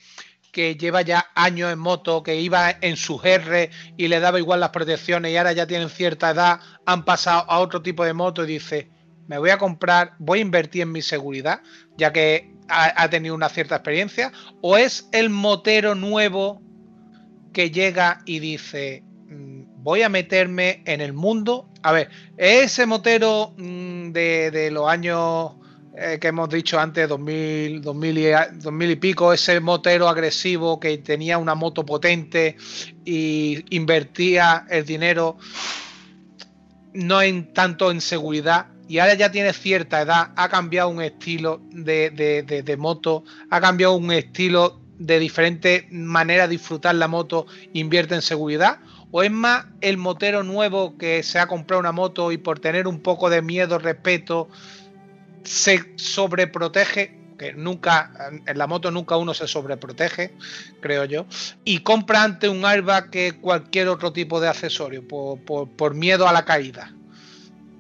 [0.51, 4.61] que lleva ya años en moto, que iba en su R y le daba igual
[4.61, 8.45] las protecciones y ahora ya tienen cierta edad, han pasado a otro tipo de moto
[8.45, 8.91] y dice,
[9.27, 11.61] me voy a comprar, voy a invertir en mi seguridad,
[11.99, 16.61] ya que ha, tenido una cierta experiencia, o es el motero nuevo
[17.53, 19.05] que llega y dice,
[19.83, 21.69] voy a meterme en el mundo.
[21.83, 25.53] A ver, ese motero mm, de, los años
[25.97, 30.97] eh, que hemos dicho antes, 2000, 2000 y, 2000 y pico, ese motero agresivo que
[30.99, 32.57] tenía una moto potente
[33.05, 35.37] y invertía el dinero
[36.95, 41.61] no en tanto en seguridad y ahora ya tiene cierta edad, ha cambiado un estilo
[41.71, 48.15] de, de moto, ha cambiado un estilo de diferente manera de disfrutar la moto, invierte
[48.15, 48.79] en seguridad
[49.15, 52.89] ¿O es más el motero nuevo que se ha comprado una moto y por tener
[52.89, 54.49] un poco de miedo, respeto,
[55.45, 57.21] se sobreprotege?
[57.39, 58.11] Que nunca,
[58.47, 60.35] en la moto nunca uno se sobreprotege,
[60.81, 61.27] creo yo,
[61.63, 66.47] y compra ante un airbag que cualquier otro tipo de accesorio, por, miedo a la
[66.47, 66.95] caída.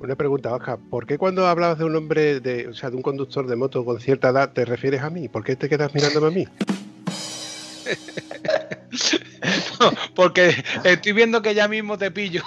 [0.02, 3.02] Una pregunta, Oscar, ¿por qué cuando hablabas de un hombre, de, o sea, de un
[3.02, 5.28] conductor de moto con cierta edad, te refieres a mí?
[5.28, 6.48] ¿Por qué te quedas mirándome a mí?
[10.16, 12.42] porque estoy viendo que ya mismo te pillo.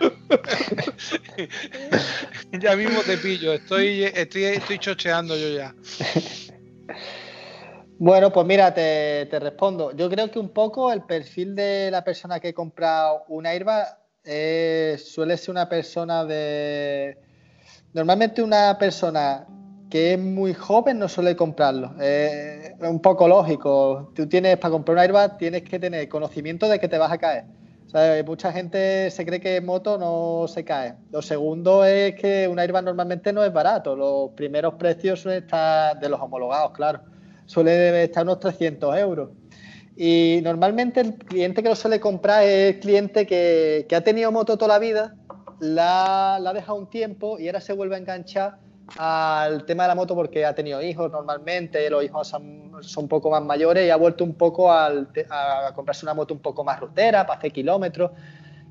[2.60, 5.76] ya mismo te pillo, estoy, estoy, estoy chocheando yo ya.
[7.98, 9.94] Bueno, pues mira, te, respondo.
[9.94, 15.36] Yo creo que un poco el perfil de la persona que compra una airbag suele
[15.36, 17.18] ser una persona de...
[17.92, 19.46] Normalmente una persona
[19.90, 21.94] que es muy joven no suele comprarlo.
[22.00, 24.12] es un poco lógico.
[24.14, 27.18] Tú tienes, para comprar un airbag, tienes que tener conocimiento de que te vas a
[27.18, 27.44] caer.
[28.26, 30.94] mucha gente se cree que en moto no se cae.
[31.10, 33.94] Lo segundo es que un airbag normalmente no es barato.
[33.94, 37.00] Los primeros precios suelen estar, de los homologados, claro,
[37.46, 39.30] suele estar unos 300 euros.
[39.96, 44.30] Y normalmente el cliente que lo suele comprar es el cliente que, que ha tenido
[44.30, 45.14] moto toda la vida,
[45.60, 48.58] la, ha dejado un tiempo y ahora se vuelve a enganchar
[48.98, 53.30] al tema de la moto porque ha tenido hijos normalmente, los hijos son, un poco
[53.30, 54.92] más mayores y ha vuelto un poco a
[55.74, 58.12] comprarse una moto un poco más rutera para hacer kilómetros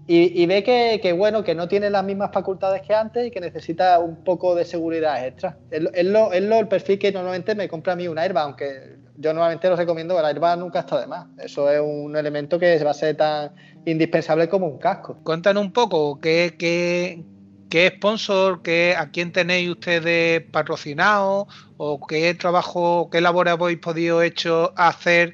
[0.07, 3.97] y, ve que, bueno, que no tiene las mismas facultades que antes y que necesita
[3.97, 5.57] un poco de seguridad extra.
[5.71, 9.70] Es, lo, el perfil que normalmente me compra a mí una airbag, aunque yo normalmente
[9.70, 11.28] lo recomiendo, la airbag nunca está de más.
[11.38, 13.51] Eso es un elemento que va a ser tan
[13.86, 15.18] indispensable como un casco.
[15.24, 17.24] Cuéntanos un poco qué, qué,
[17.70, 21.47] ¿Qué sponsor, qué, a quién tenéis ustedes patrocinado
[21.78, 25.34] o qué trabajo, qué labor habéis podido hecho hacer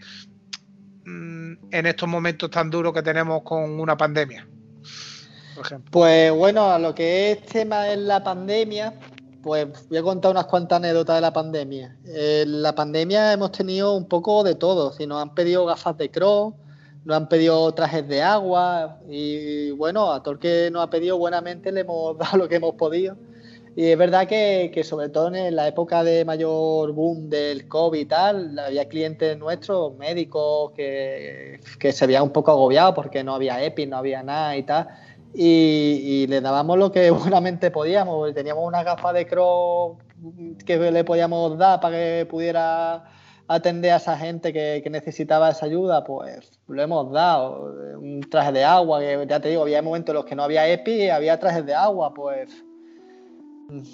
[1.05, 4.47] mm, en estos momentos tan duros que tenemos con una pandemia?
[5.55, 5.91] Por ejemplo.
[5.91, 8.93] Pues bueno, a lo que es tema de la pandemia,
[9.41, 11.97] pues voy a contar unas cuantas anécdotas de la pandemia.
[12.05, 14.91] En la pandemia hemos tenido un poco de todo.
[14.93, 16.53] Si nos han pedido gafas de cross,
[17.05, 21.17] nos han pedido trajes de agua y bueno, a todo el que nos ha pedido
[21.17, 23.17] buenamente le hemos dado lo que hemos podido.
[23.73, 28.01] Y es verdad que, que, sobre todo en la época de mayor boom del COVID
[28.01, 33.33] y tal, había clientes nuestros, médicos, que, que se habían un poco agobiados porque no
[33.33, 34.89] había EPI, no había nada y tal.
[35.33, 38.33] Y, y le dábamos lo que buenamente podíamos.
[38.33, 39.97] Teníamos una gafa de cross
[40.65, 43.03] que le podíamos dar para que pudiera
[43.47, 47.73] atender a esa gente que, necesitaba esa ayuda, pues lo hemos dado.
[47.99, 50.67] Un traje de agua, que ya te digo, había momentos en los que no había
[50.67, 52.63] EPI, había trajes de agua, pues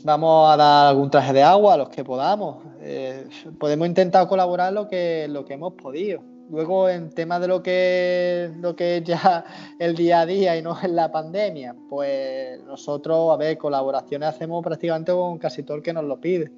[0.03, 2.63] Vamos a dar algún traje de agua a los que podamos.
[2.81, 3.27] Eh,
[3.59, 6.23] podemos intentar colaborar lo que, lo que hemos podido.
[6.49, 9.43] Luego, en tema de lo que, lo que es ya
[9.79, 14.63] el día a día y no es la pandemia, pues nosotros, a ver, colaboraciones hacemos
[14.63, 16.51] prácticamente con casi todo el que nos lo pide.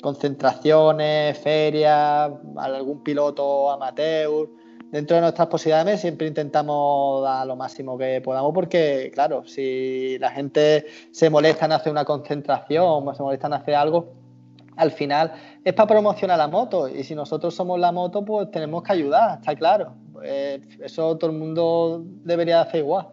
[0.00, 4.48] Concentraciones, ferias, algún piloto amateur.
[4.92, 10.30] Dentro de nuestras posibilidades siempre intentamos dar lo máximo que podamos porque, claro, si la
[10.30, 14.21] gente se molesta en hacer una concentración o se molesta en hacer algo,
[14.76, 15.32] al final
[15.64, 19.38] es para promocionar la moto y si nosotros somos la moto, pues tenemos que ayudar,
[19.38, 19.94] está claro.
[20.12, 23.08] Pues eso todo el mundo debería hacer igual.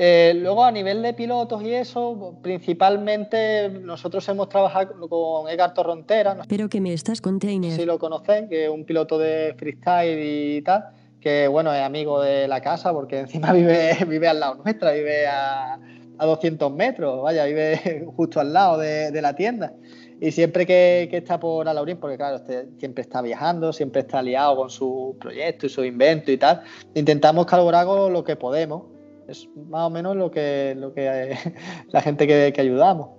[0.00, 6.36] Eh, luego a nivel de pilotos y eso, principalmente nosotros hemos trabajado con Edgar Torrontera.
[6.36, 7.72] No Pero que me estás container.
[7.72, 10.84] Si lo conocéis, que es un piloto de freestyle y tal,
[11.20, 15.26] que bueno, es amigo de la casa porque encima vive, vive al lado nuestra, vive
[15.26, 15.80] a,
[16.18, 19.72] a 200 metros, vaya, vive justo al lado de, de la tienda.
[20.20, 24.56] Y siempre que, está por Alaurín, porque claro, este siempre está viajando, siempre está liado
[24.56, 26.62] con su proyecto y su invento y tal,
[26.94, 28.84] intentamos colaborar con lo que podemos.
[29.28, 31.36] Es más o menos lo que, lo que
[31.90, 33.10] la gente que, que ayudamos.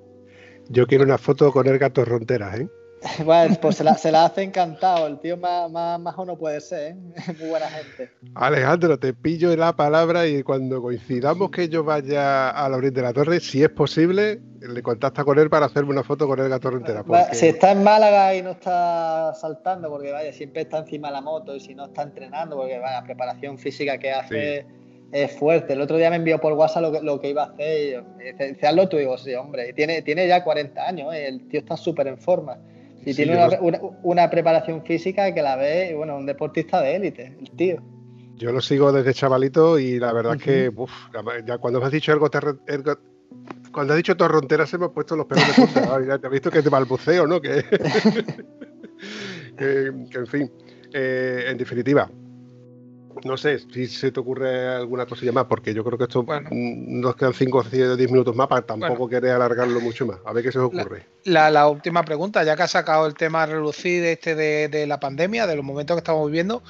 [0.70, 2.68] Yo quiero una foto con el gato Ronteras, ¿eh?
[3.26, 5.08] Bueno, pues se la, se la, hace encantado.
[5.08, 6.96] El tío más, más majo no puede ser, ¿eh?
[7.40, 8.12] Muy buena gente.
[8.36, 13.02] Alejandro, te pillo la palabra y cuando coincidamos que yo vaya a la orilla de
[13.02, 16.50] la torre, si es posible, le contacta con él para hacerme una foto con el
[16.50, 16.70] gato.
[16.72, 17.36] Porque...
[17.36, 21.22] Si está en Málaga y no está saltando, porque vaya, siempre está encima de la
[21.22, 24.66] moto y si no está entrenando, porque vaya, preparación física que hace.
[24.68, 24.80] Sí
[25.12, 25.74] es fuerte.
[25.74, 28.04] El otro día me envió por WhatsApp lo que, lo que iba a hacer.
[28.20, 28.98] Y dice, hazlo tú.
[28.98, 29.74] digo, sí, hombre.
[29.74, 31.14] Tiene, tiene ya 40 años.
[31.14, 31.28] ¿eh?
[31.28, 32.60] El tío está súper en forma.
[33.06, 36.96] Y sí, tiene una, una, una, preparación física que la ve, bueno, un deportista de
[36.96, 37.82] élite, el tío.
[38.36, 40.40] Yo lo sigo desde chavalito y la verdad uh -huh.
[40.40, 40.92] es que, uf,
[41.46, 42.30] ya cuando me has dicho algo,
[43.72, 46.00] cuando has dicho torrontera se me han puesto los pelos de punta.
[46.08, 47.42] ya te has visto que te balbuceo, ¿no?
[47.42, 47.64] Que,
[49.58, 50.52] que, que, en fin,
[50.94, 52.10] eh, en definitiva,
[53.24, 56.50] no sé si se te ocurre alguna cosilla más, porque yo creo que esto bueno,
[56.52, 60.20] nos quedan 5 o 10 minutos más para tampoco bueno, querer alargarlo mucho más.
[60.26, 61.06] A ver qué se os ocurre.
[61.26, 64.88] La, la, la, última pregunta, ya que has sacado el tema relucir este de, de,
[64.88, 66.64] la pandemia, de los momentos que estamos viviendo,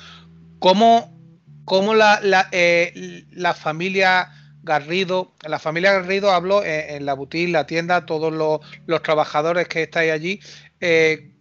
[0.59, 1.17] ¿cómo,
[1.65, 4.29] cómo la, la, eh, la, familia
[4.63, 9.67] Garrido, la familia Garrido habló en, en la boutique, la tienda, todos los, los trabajadores
[9.67, 10.39] que estáis allí,
[10.79, 11.31] eh,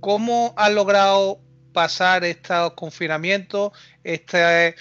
[0.00, 1.40] ¿cómo han logrado
[1.80, 3.72] pasar estos confinamientos,
[4.04, 4.74] este,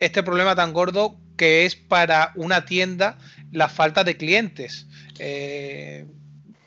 [0.00, 3.18] este problema tan gordo que es para una tienda
[3.52, 4.88] la falta de clientes.
[5.20, 6.06] Eh,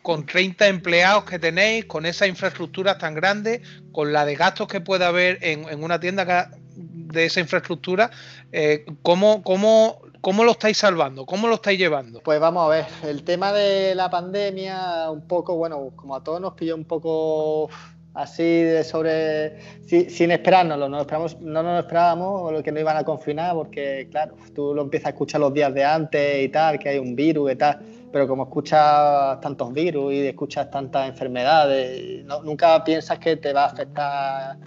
[0.01, 3.61] con 30 empleados que tenéis, con esa infraestructura tan grande,
[3.91, 8.09] con la de gastos que puede haber en, en una tienda de esa infraestructura,
[8.53, 11.25] eh, ¿cómo, cómo, ¿cómo lo estáis salvando?
[11.25, 12.21] ¿Cómo lo estáis llevando?
[12.21, 16.41] Pues vamos a ver, el tema de la pandemia, un poco, bueno, como a todos
[16.41, 17.69] nos pilló un poco
[18.17, 22.97] así de sobre si, sin esperárnoslo, no, esperamos, no nos esperábamos lo que no iban
[22.97, 26.79] a confinar porque claro, tú lo empiezas a escuchar los días de antes y tal,
[26.79, 27.79] que hay un virus y tal,
[28.11, 33.67] pero como escuchas tantos virus y escuchas tantas enfermedades, nunca piensas que te va a
[33.67, 34.57] afectar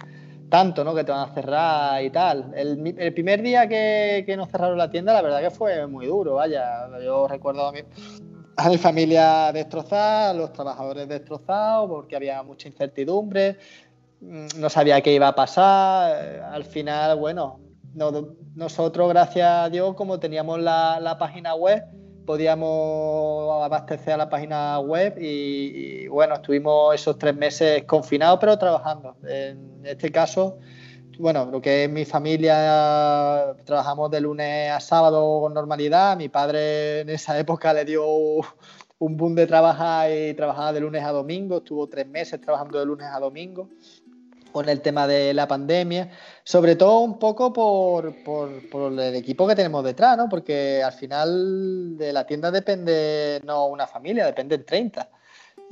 [0.49, 0.93] tanto, ¿no?
[0.93, 2.51] Que te van a cerrar y tal.
[2.55, 6.35] El, primer día que, que, nos cerraron la tienda, la verdad que fue muy duro,
[6.35, 6.87] vaya.
[7.03, 7.79] Yo recuerdo a mi,
[8.55, 13.57] a mi familia destrozada, a los trabajadores destrozados, porque había mucha incertidumbre,
[14.21, 16.43] no sabía qué iba a pasar.
[16.51, 17.59] Al final, bueno,
[17.93, 21.83] no, nosotros, gracias a Dios, como teníamos la, página web,
[22.25, 29.15] podíamos abastecer a la página web y, bueno, estuvimos esos tres meses confinados, pero trabajando.
[29.27, 30.59] En este caso,
[31.19, 36.17] bueno, lo que es mi familia, trabajamos de lunes a sábado con normalidad.
[36.17, 41.03] Mi padre en esa época le dio un boom de trabajar y trabajaba de lunes
[41.03, 41.57] a domingo.
[41.57, 43.69] Estuvo tres meses trabajando de lunes a domingo
[44.51, 46.09] con el tema de la pandemia,
[46.43, 50.27] sobre todo un poco por, por, por, el equipo que tenemos detrás, ¿no?
[50.27, 55.09] Porque al final de la tienda depende no una familia, dependen 30.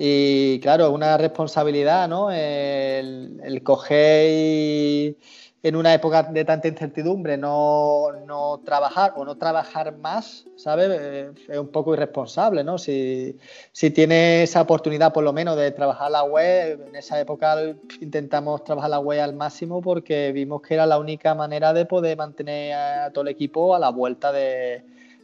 [0.01, 2.31] Y claro, una responsabilidad, ¿no?
[2.31, 5.17] El, coger y
[5.61, 11.35] en una época de tanta incertidumbre no, no, trabajar o no trabajar más, ¿sabes?
[11.49, 12.77] Es un poco irresponsable, ¿no?
[12.77, 13.37] Si,
[13.73, 17.57] si tiene esa oportunidad por lo menos de trabajar la web, en esa época
[17.99, 22.15] intentamos trabajar la web al máximo porque vimos que era la única manera de poder
[22.15, 24.81] mantener a todo el equipo a la vuelta de,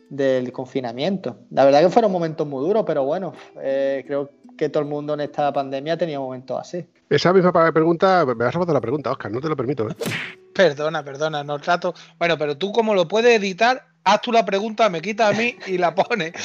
[0.09, 1.37] del confinamiento.
[1.51, 5.13] La verdad que fueron momentos muy duros, pero bueno, eh, creo que todo el mundo
[5.13, 6.85] en esta pandemia tenía momentos así.
[7.09, 9.89] Esa misma pregunta, me has robado la pregunta, Oscar, no te lo permito.
[9.89, 9.95] ¿eh?
[10.53, 11.93] Perdona, perdona, no trato.
[12.17, 15.55] Bueno, pero tú, como lo puedes editar, haz tú la pregunta, me quita a mí
[15.67, 16.31] y la pone.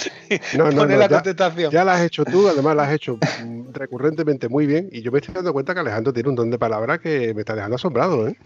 [0.57, 1.71] No, no, pone no, la ya- contestación.
[1.73, 3.19] Ya la has hecho tú, además la has hecho
[3.73, 4.89] recurrentemente muy bien.
[4.93, 7.41] Y yo me estoy dando cuenta que Alejandro tiene un don de palabra que me
[7.41, 8.29] está dejando asombrado.
[8.29, 8.37] ¿eh?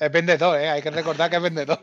[0.00, 0.70] Es vendedor, ¿eh?
[0.70, 1.78] hay que recordar que es vendedor.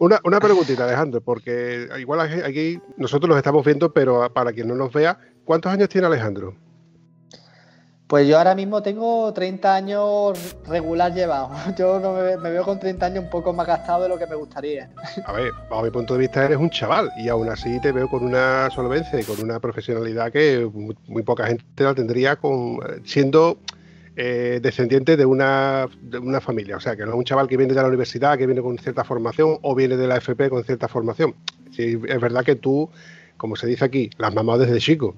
[0.00, 4.74] Una, una preguntita, Alejandro, porque igual aquí- nosotros los estamos viendo, pero para quien no
[4.74, 6.56] nos vea, ¿cuántos años tiene Alejandro?
[8.06, 11.50] Pues yo ahora mismo tengo 30 años regular llevado.
[11.78, 14.26] Yo no me, me veo con 30 años un poco más gastado de lo que
[14.26, 14.90] me gustaría.
[15.26, 18.08] A ver, bajo mi punto de vista eres un chaval y aún así te veo
[18.08, 22.78] con una solvencia y con una profesionalidad que muy, muy poca gente la tendría con
[23.04, 23.58] siendo
[24.22, 26.76] eh, descendiente de una, de una familia.
[26.76, 28.76] O sea, que no es un chaval que viene de la universidad, que viene con
[28.76, 31.34] cierta formación o viene de la FP con cierta formación.
[31.74, 32.90] Sí, es verdad que tú,
[33.38, 35.14] como se dice aquí, las mamás desde chico.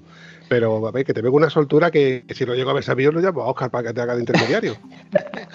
[0.47, 3.19] Pero que te veo con una soltura que, si lo llego a ver sabido, lo
[3.19, 4.77] llamo a Oscar para que te haga de intermediario.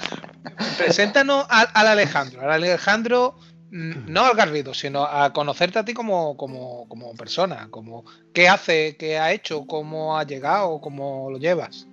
[0.77, 2.43] Preséntanos al, al Alejandro.
[2.43, 3.35] Al Alejandro,
[3.71, 7.69] mm, no al Garrido, sino a conocerte a ti como, como, como persona.
[7.71, 11.87] Como, ¿Qué hace, qué ha hecho, cómo ha llegado, cómo lo llevas?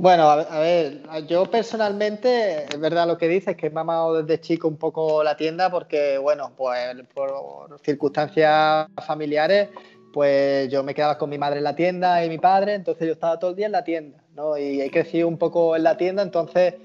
[0.00, 4.66] Bueno, a, ver, yo personalmente, es verdad lo que dices, que he mamado desde chico
[4.66, 9.68] un poco la tienda porque, bueno, pues por circunstancias familiares,
[10.10, 13.12] pues yo me quedaba con mi madre en la tienda y mi padre, entonces yo
[13.12, 14.56] estaba todo el día en la tienda, ¿no?
[14.56, 16.76] Y he crecido un poco en la tienda, entonces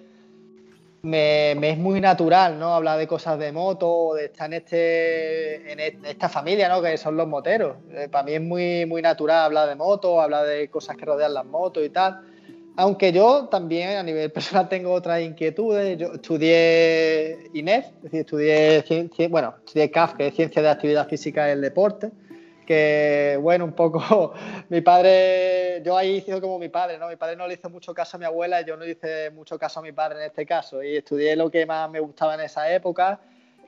[1.01, 2.75] me, me es muy natural, ¿no?
[2.75, 6.81] Hablar de cosas de moto, de estar en, este, en e- esta familia, ¿no?
[6.81, 7.77] Que son los moteros.
[7.91, 11.33] Eh, para mí es muy, muy natural hablar de moto, hablar de cosas que rodean
[11.33, 12.34] las motos y tal.
[12.77, 15.97] Aunque yo también a nivel personal tengo otras inquietudes.
[15.97, 21.45] Yo estudié INEF, es decir, estudié, bueno, estudié CAF, que es Ciencia de Actividad Física
[21.45, 22.11] del Deporte.
[22.67, 24.33] Que, bueno, un poco
[24.69, 27.07] mi padre, yo ahí hice como mi padre, ¿no?
[27.07, 29.29] Mi padre no le hizo mucho caso a mi abuela y yo no le hice
[29.29, 30.83] mucho caso a mi padre en este caso.
[30.83, 33.21] Y estudié lo que más me gustaba en esa época.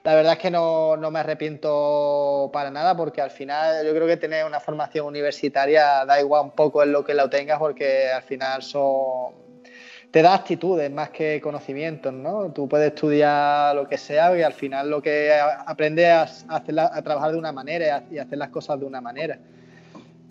[0.07, 4.07] La verdad es que no, no me arrepiento para nada porque al final yo creo
[4.07, 8.09] que tener una formación universitaria da igual un poco en lo que lo tengas porque
[8.09, 9.33] al final son
[10.09, 12.53] te da actitudes más que conocimientos, ¿no?
[12.53, 15.29] Tú puedes estudiar lo que sea y al final lo que
[15.65, 16.21] aprendes a,
[16.55, 19.37] hacerla- a trabajar de una manera y hacer las cosas de una manera.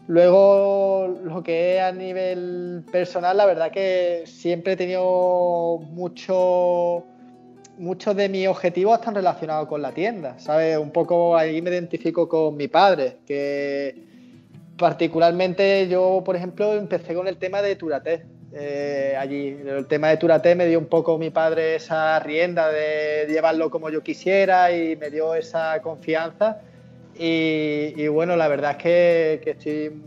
[0.06, 7.04] Luego, lo que es a nivel personal, la verdad que siempre he tenido mucho,
[7.78, 10.78] muchos de mis objetivos están relacionados con la tienda, ¿sabes?
[10.78, 13.94] Un poco ahí me identifico con mi padre, que
[14.76, 18.24] particularmente yo, por ejemplo, empecé con el tema de Turaté.
[18.52, 23.26] eh, allí, el tema de Turaté me dio un poco mi padre esa rienda de
[23.28, 26.60] llevarlo como yo quisiera y me dio esa confianza.
[27.18, 30.02] Y, y bueno, la verdad es que, que estoy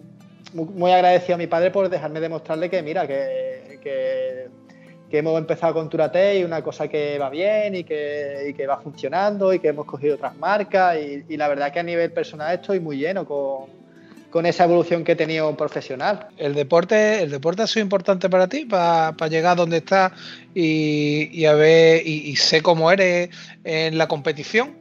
[0.54, 4.48] muy, muy agradecido a mi padre por dejarme demostrarle que, mira, que, que,
[5.10, 8.68] que hemos empezado con Turate y una cosa que va bien y que, y que
[8.68, 10.98] va funcionando y que hemos cogido otras marcas.
[10.98, 13.80] Y, y la verdad que a nivel personal estoy muy lleno con,
[14.30, 16.28] con esa evolución que he tenido profesional.
[16.38, 20.12] ¿El deporte, el deporte ha sido importante para ti, para, para llegar donde estás
[20.54, 23.30] y, y a ver, y, sé cómo eres
[23.64, 24.78] en la competición?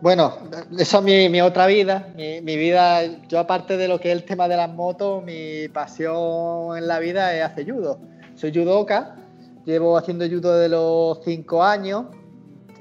[0.00, 0.36] Bueno,
[0.78, 2.08] eso es mi, mi otra vida.
[2.16, 5.68] Mi, mi vida, yo aparte de lo que es el tema de las motos, mi
[5.68, 8.00] pasión en la vida es hacer judo.
[8.34, 9.16] Soy judoka,
[9.64, 12.06] llevo haciendo judo de los cinco años.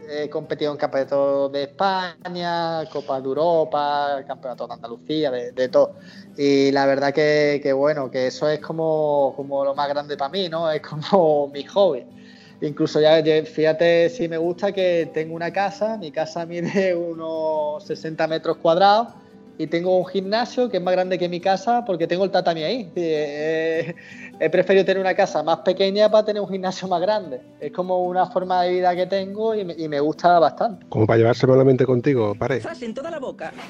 [0.10, 5.96] He competido en campeonatos de España, Copa de Europa, campeonatos de Andalucía, de, de todo.
[6.38, 10.30] Y la verdad que, que, bueno, que eso es como, como lo más grande para
[10.30, 10.70] mí, ¿no?
[10.72, 12.06] Es como mi hobby.
[12.62, 18.28] Incluso ya, fíjate si me gusta que tengo una casa, mi casa mide unos 60
[18.28, 19.08] metros cuadrados
[19.62, 22.64] y tengo un gimnasio que es más grande que mi casa porque tengo el tatami
[22.64, 22.92] ahí.
[22.96, 23.94] Eh,
[24.40, 27.42] he preferido tener una casa más pequeña para tener un gimnasio más grande.
[27.60, 30.88] Es como una forma de vida que tengo y me, y me gusta bastante.
[30.90, 32.60] Como para llevarse malamente contigo, pare.
[32.62, 33.54] ¡Zas en toda la boca!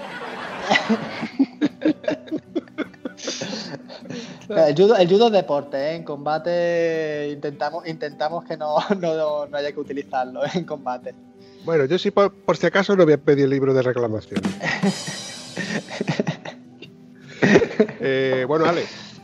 [4.50, 5.96] El judo, el judo es deporte, ¿eh?
[5.96, 11.16] en combate intentamos, intentamos que no, no, no, haya que utilizarlo en combate.
[11.64, 14.42] Bueno, yo sí por, por si acaso no voy a pedir el libro de reclamación.
[18.00, 18.84] eh, bueno, Ale,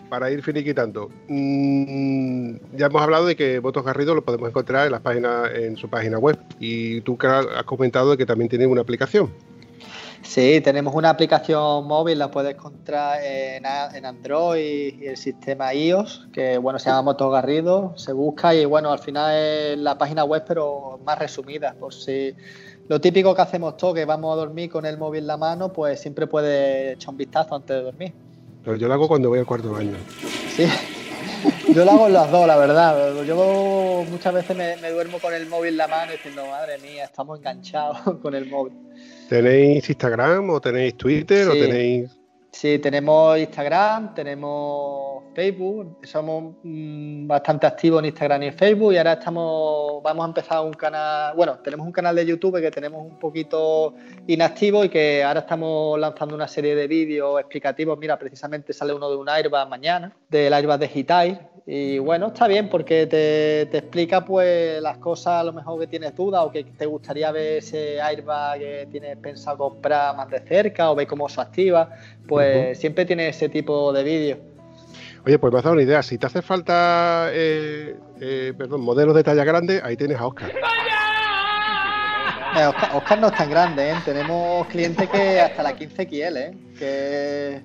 [0.09, 4.91] para ir finiquitando, mmm, ya hemos hablado de que Votos Garrido lo podemos encontrar en,
[4.91, 9.31] las páginas, en su página web y tú has comentado que también tiene una aplicación.
[10.23, 16.27] Sí, tenemos una aplicación móvil, la puedes encontrar en, en, Android y el sistema iOS,
[16.33, 20.25] que bueno, se llama Motos Garrido, se busca y bueno, al final es la página
[20.25, 22.35] web, pero más resumida, por si
[22.87, 25.73] lo típico que hacemos todos, que vamos a dormir con el móvil en la mano,
[25.73, 28.13] pues siempre puedes echar un vistazo antes de dormir.
[28.63, 29.95] Pero yo lo hago cuando voy al cuarto baño.
[30.55, 30.67] Sí.
[31.73, 33.23] Yo lo hago en las dos, la verdad.
[33.23, 37.05] Yo muchas veces me, me duermo con el móvil en la mano diciendo, madre mía,
[37.05, 38.73] estamos enganchados con el móvil.
[39.29, 42.16] ¿Tenéis Instagram o tenéis Twitter o tenéis...
[42.59, 48.97] Sí, tenemos Instagram, tenemos Facebook, somos mm, bastante activos en Instagram y en Facebook y
[48.97, 53.05] ahora estamos, vamos a empezar un canal, bueno, tenemos un canal de YouTube que tenemos
[53.05, 53.93] un poquito
[54.25, 57.95] inactivo y que ahora estamos lanzando una serie de vídeos explicativos.
[57.99, 61.37] Mira, precisamente sale uno de un airbag mañana, del airbag de Hitachi
[61.69, 65.87] y bueno, está bien porque te, te explica pues las cosas a lo mejor que
[65.87, 70.39] tienes dudas o que te gustaría ver ese airbag que tienes pensado comprar más de
[70.39, 71.89] cerca o ver cómo se activa,
[72.25, 74.39] pues siempre tiene ese tipo de vídeos.
[75.25, 76.01] Oye, pues me has dado una idea.
[76.01, 80.49] Si te hace falta, eh, eh, perdón, modelos de talla grande, ahí tienes a Oscar.
[82.55, 83.95] Eh, Oscar, Oscar no es tan grande, ¿eh?
[84.05, 86.57] tenemos clientes que hasta la 15XL, ¿eh?
[86.79, 87.61] que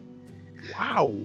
[0.76, 1.24] ¡Wow!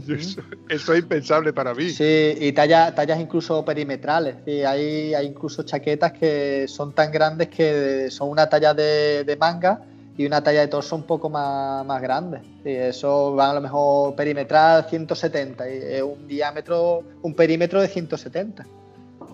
[0.08, 1.90] Eso, eso es impensable para mí.
[1.90, 4.36] Sí, y talla- tallas incluso perimetrales.
[4.44, 9.36] Sí, hay, hay incluso chaquetas que son tan grandes que son una talla de, de
[9.36, 9.80] manga
[10.16, 12.38] y una talla de torso un poco más, más grande.
[12.62, 17.88] Sí, eso va a lo mejor perimetral 170 y es un diámetro, un perímetro de
[17.88, 18.66] 170.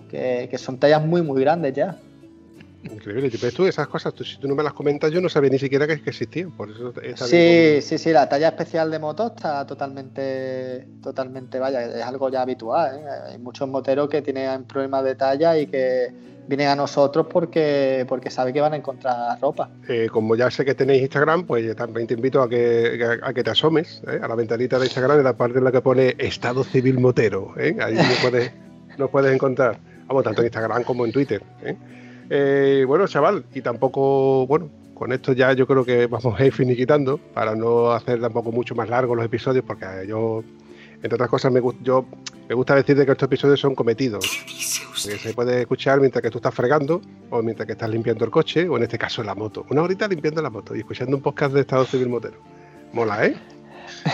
[0.09, 1.97] Que, que son tallas muy, muy grandes ya.
[2.83, 3.29] Increíble.
[3.41, 5.59] Ves tú esas cosas, tú- si tú no me las comentas, yo no sabía ni
[5.59, 6.51] siquiera que, que existían.
[6.51, 12.03] Por eso Sí, sí, sí, la talla especial de moto está totalmente, totalmente, vaya, es
[12.03, 12.97] algo ya habitual.
[12.99, 13.31] ¿eh?
[13.31, 16.11] Hay muchos moteros que tienen problemas de talla y que
[16.47, 19.69] vienen a nosotros porque, porque saben que van a encontrar ropa.
[19.69, 23.31] como, eh, como ya sé que tenéis Instagram, pues también te invito a que, a,
[23.33, 24.19] que te asomes ¿eh?
[24.21, 27.53] a la ventanita de Instagram en la parte en la que pone Estado Civil Motero.
[27.57, 27.77] ¿eh?
[27.79, 28.51] Ahí nos puedes,
[28.97, 29.77] nos puedes encontrar.
[30.07, 31.41] Vamos, tanto en Instagram como en Twitter.
[31.63, 31.77] ¿eh?
[32.33, 36.53] Eh, bueno, chaval, y tampoco, bueno, con esto ya yo creo que vamos a ir
[36.53, 40.41] finiquitando para no hacer tampoco mucho más largos los episodios, porque eh, yo,
[41.03, 42.05] entre otras cosas, me, yo,
[42.47, 44.23] me gusta decir de que estos episodios son cometidos.
[45.03, 48.31] Que se puede escuchar mientras que tú estás fregando, o mientras que estás limpiando el
[48.31, 49.65] coche, o en este caso la moto.
[49.69, 52.37] Una horita limpiando la moto y escuchando un podcast de Estado Civil Motero.
[52.93, 53.35] Mola, ¿eh?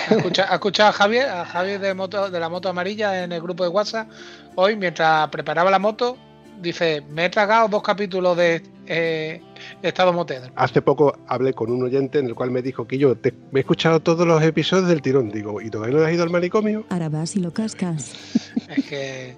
[0.09, 3.41] Escucha, ¿Ha escuchado a Javier, a Javier de, moto, de la moto amarilla en el
[3.41, 4.09] grupo de WhatsApp?
[4.55, 6.17] Hoy, mientras preparaba la moto,
[6.61, 9.41] dice, me he tragado dos capítulos de eh,
[9.81, 10.47] Estado Motero.
[10.55, 13.59] Hace poco hablé con un oyente en el cual me dijo que yo te, me
[13.59, 15.29] he escuchado todos los episodios del tirón.
[15.29, 16.85] Digo, ¿y todavía no has ido al manicomio?
[16.89, 18.13] Ahora vas y lo cascas.
[18.67, 19.37] Es que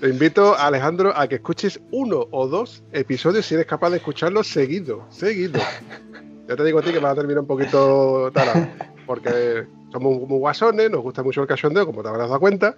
[0.00, 4.46] Te invito, Alejandro, a que escuches uno o dos episodios si eres capaz de escucharlos
[4.46, 5.60] seguido, seguido.
[6.50, 8.66] Ya te digo a ti que vas a terminar un poquito tarado,
[9.06, 12.74] porque somos muy guasones, nos gusta mucho el cachondeo, como te habrás dado cuenta.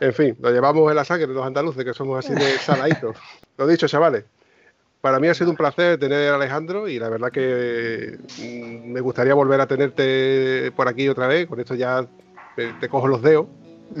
[0.00, 3.18] En fin, lo llevamos en la sangre los andaluces, que somos así de saladitos.
[3.58, 4.24] Lo dicho, chavales.
[5.02, 9.02] Para mí ha sido un placer tener a Alejandro y la verdad que mm, me
[9.02, 11.46] gustaría volver a tenerte por aquí otra vez.
[11.46, 12.06] Con esto ya
[12.56, 13.46] te, cojo los dedos.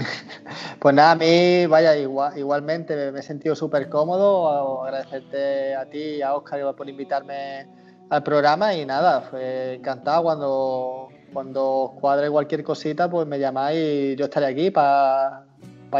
[0.78, 4.82] Pues nada, a mí, vaya, igual, igualmente me, me he sentido súper cómodo.
[4.82, 7.66] Agradecerte a ti y a Oscar por invitarme
[8.10, 9.30] al programa y nada,
[9.72, 15.44] encantado cuando, cuando cuadre cualquier cosita, pues me llamáis y yo estaré aquí para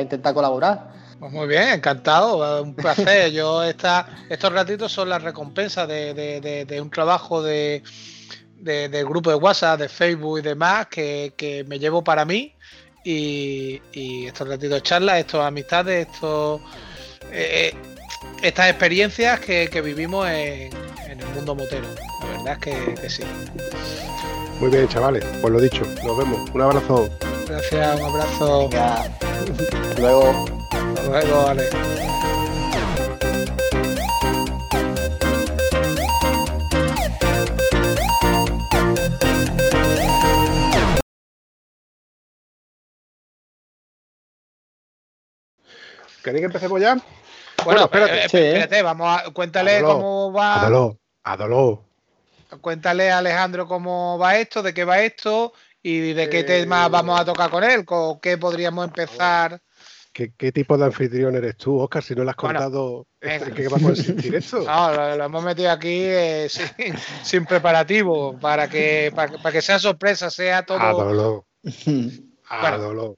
[0.00, 0.90] intentar colaborar.
[1.20, 3.30] Pues muy bien, encantado, un placer.
[3.30, 6.14] Yo esta, estos ratitos son las recompensas de,
[6.66, 7.82] de- un trabajo de,
[9.06, 12.54] grupo de WhatsApp, de Facebook y demás que, que me llevo para mí.
[13.04, 13.80] Y,
[14.26, 16.60] estos ratitos de charlas, estas amistades, estos,
[17.32, 17.74] eh,
[18.42, 20.70] estas experiencias que, que vivimos en,
[21.08, 21.86] en el mundo motero.
[22.20, 23.22] La verdad es que, que sí.
[24.60, 25.24] Muy bien, chavales.
[25.40, 26.50] Pues lo dicho, nos vemos.
[26.50, 27.08] Un abrazo.
[27.48, 28.68] Gracias, un abrazo.
[28.68, 30.44] Venga, hasta luego.
[30.70, 31.68] Hasta luego, Ale.
[46.22, 46.96] ¿Queréis que empecemos ya?
[47.64, 48.24] Bueno, espérate.
[48.24, 48.36] eh, Sí.
[48.38, 49.94] espérate, vamos a cuéntale Adoló.
[49.94, 50.62] cómo va.
[50.62, 51.84] Adoló, Adoló.
[52.60, 55.52] Cuéntale a Alejandro cómo va esto, de qué va esto
[55.82, 59.60] y de qué Eh, tema vamos a tocar con él, con qué podríamos empezar.
[60.12, 62.02] ¿Qué, qué tipo de anfitrión eres tú, Oscar?
[62.02, 64.58] Si no le has Bueno, contado en qué va a consistir esto.
[64.66, 69.52] No, lo, lo hemos metido aquí eh, sin, sin preparativo para que para, que- para
[69.52, 70.80] que sea sorpresa, sea todo.
[70.80, 72.26] Adoló, Bueno.
[72.48, 73.16] Adoló.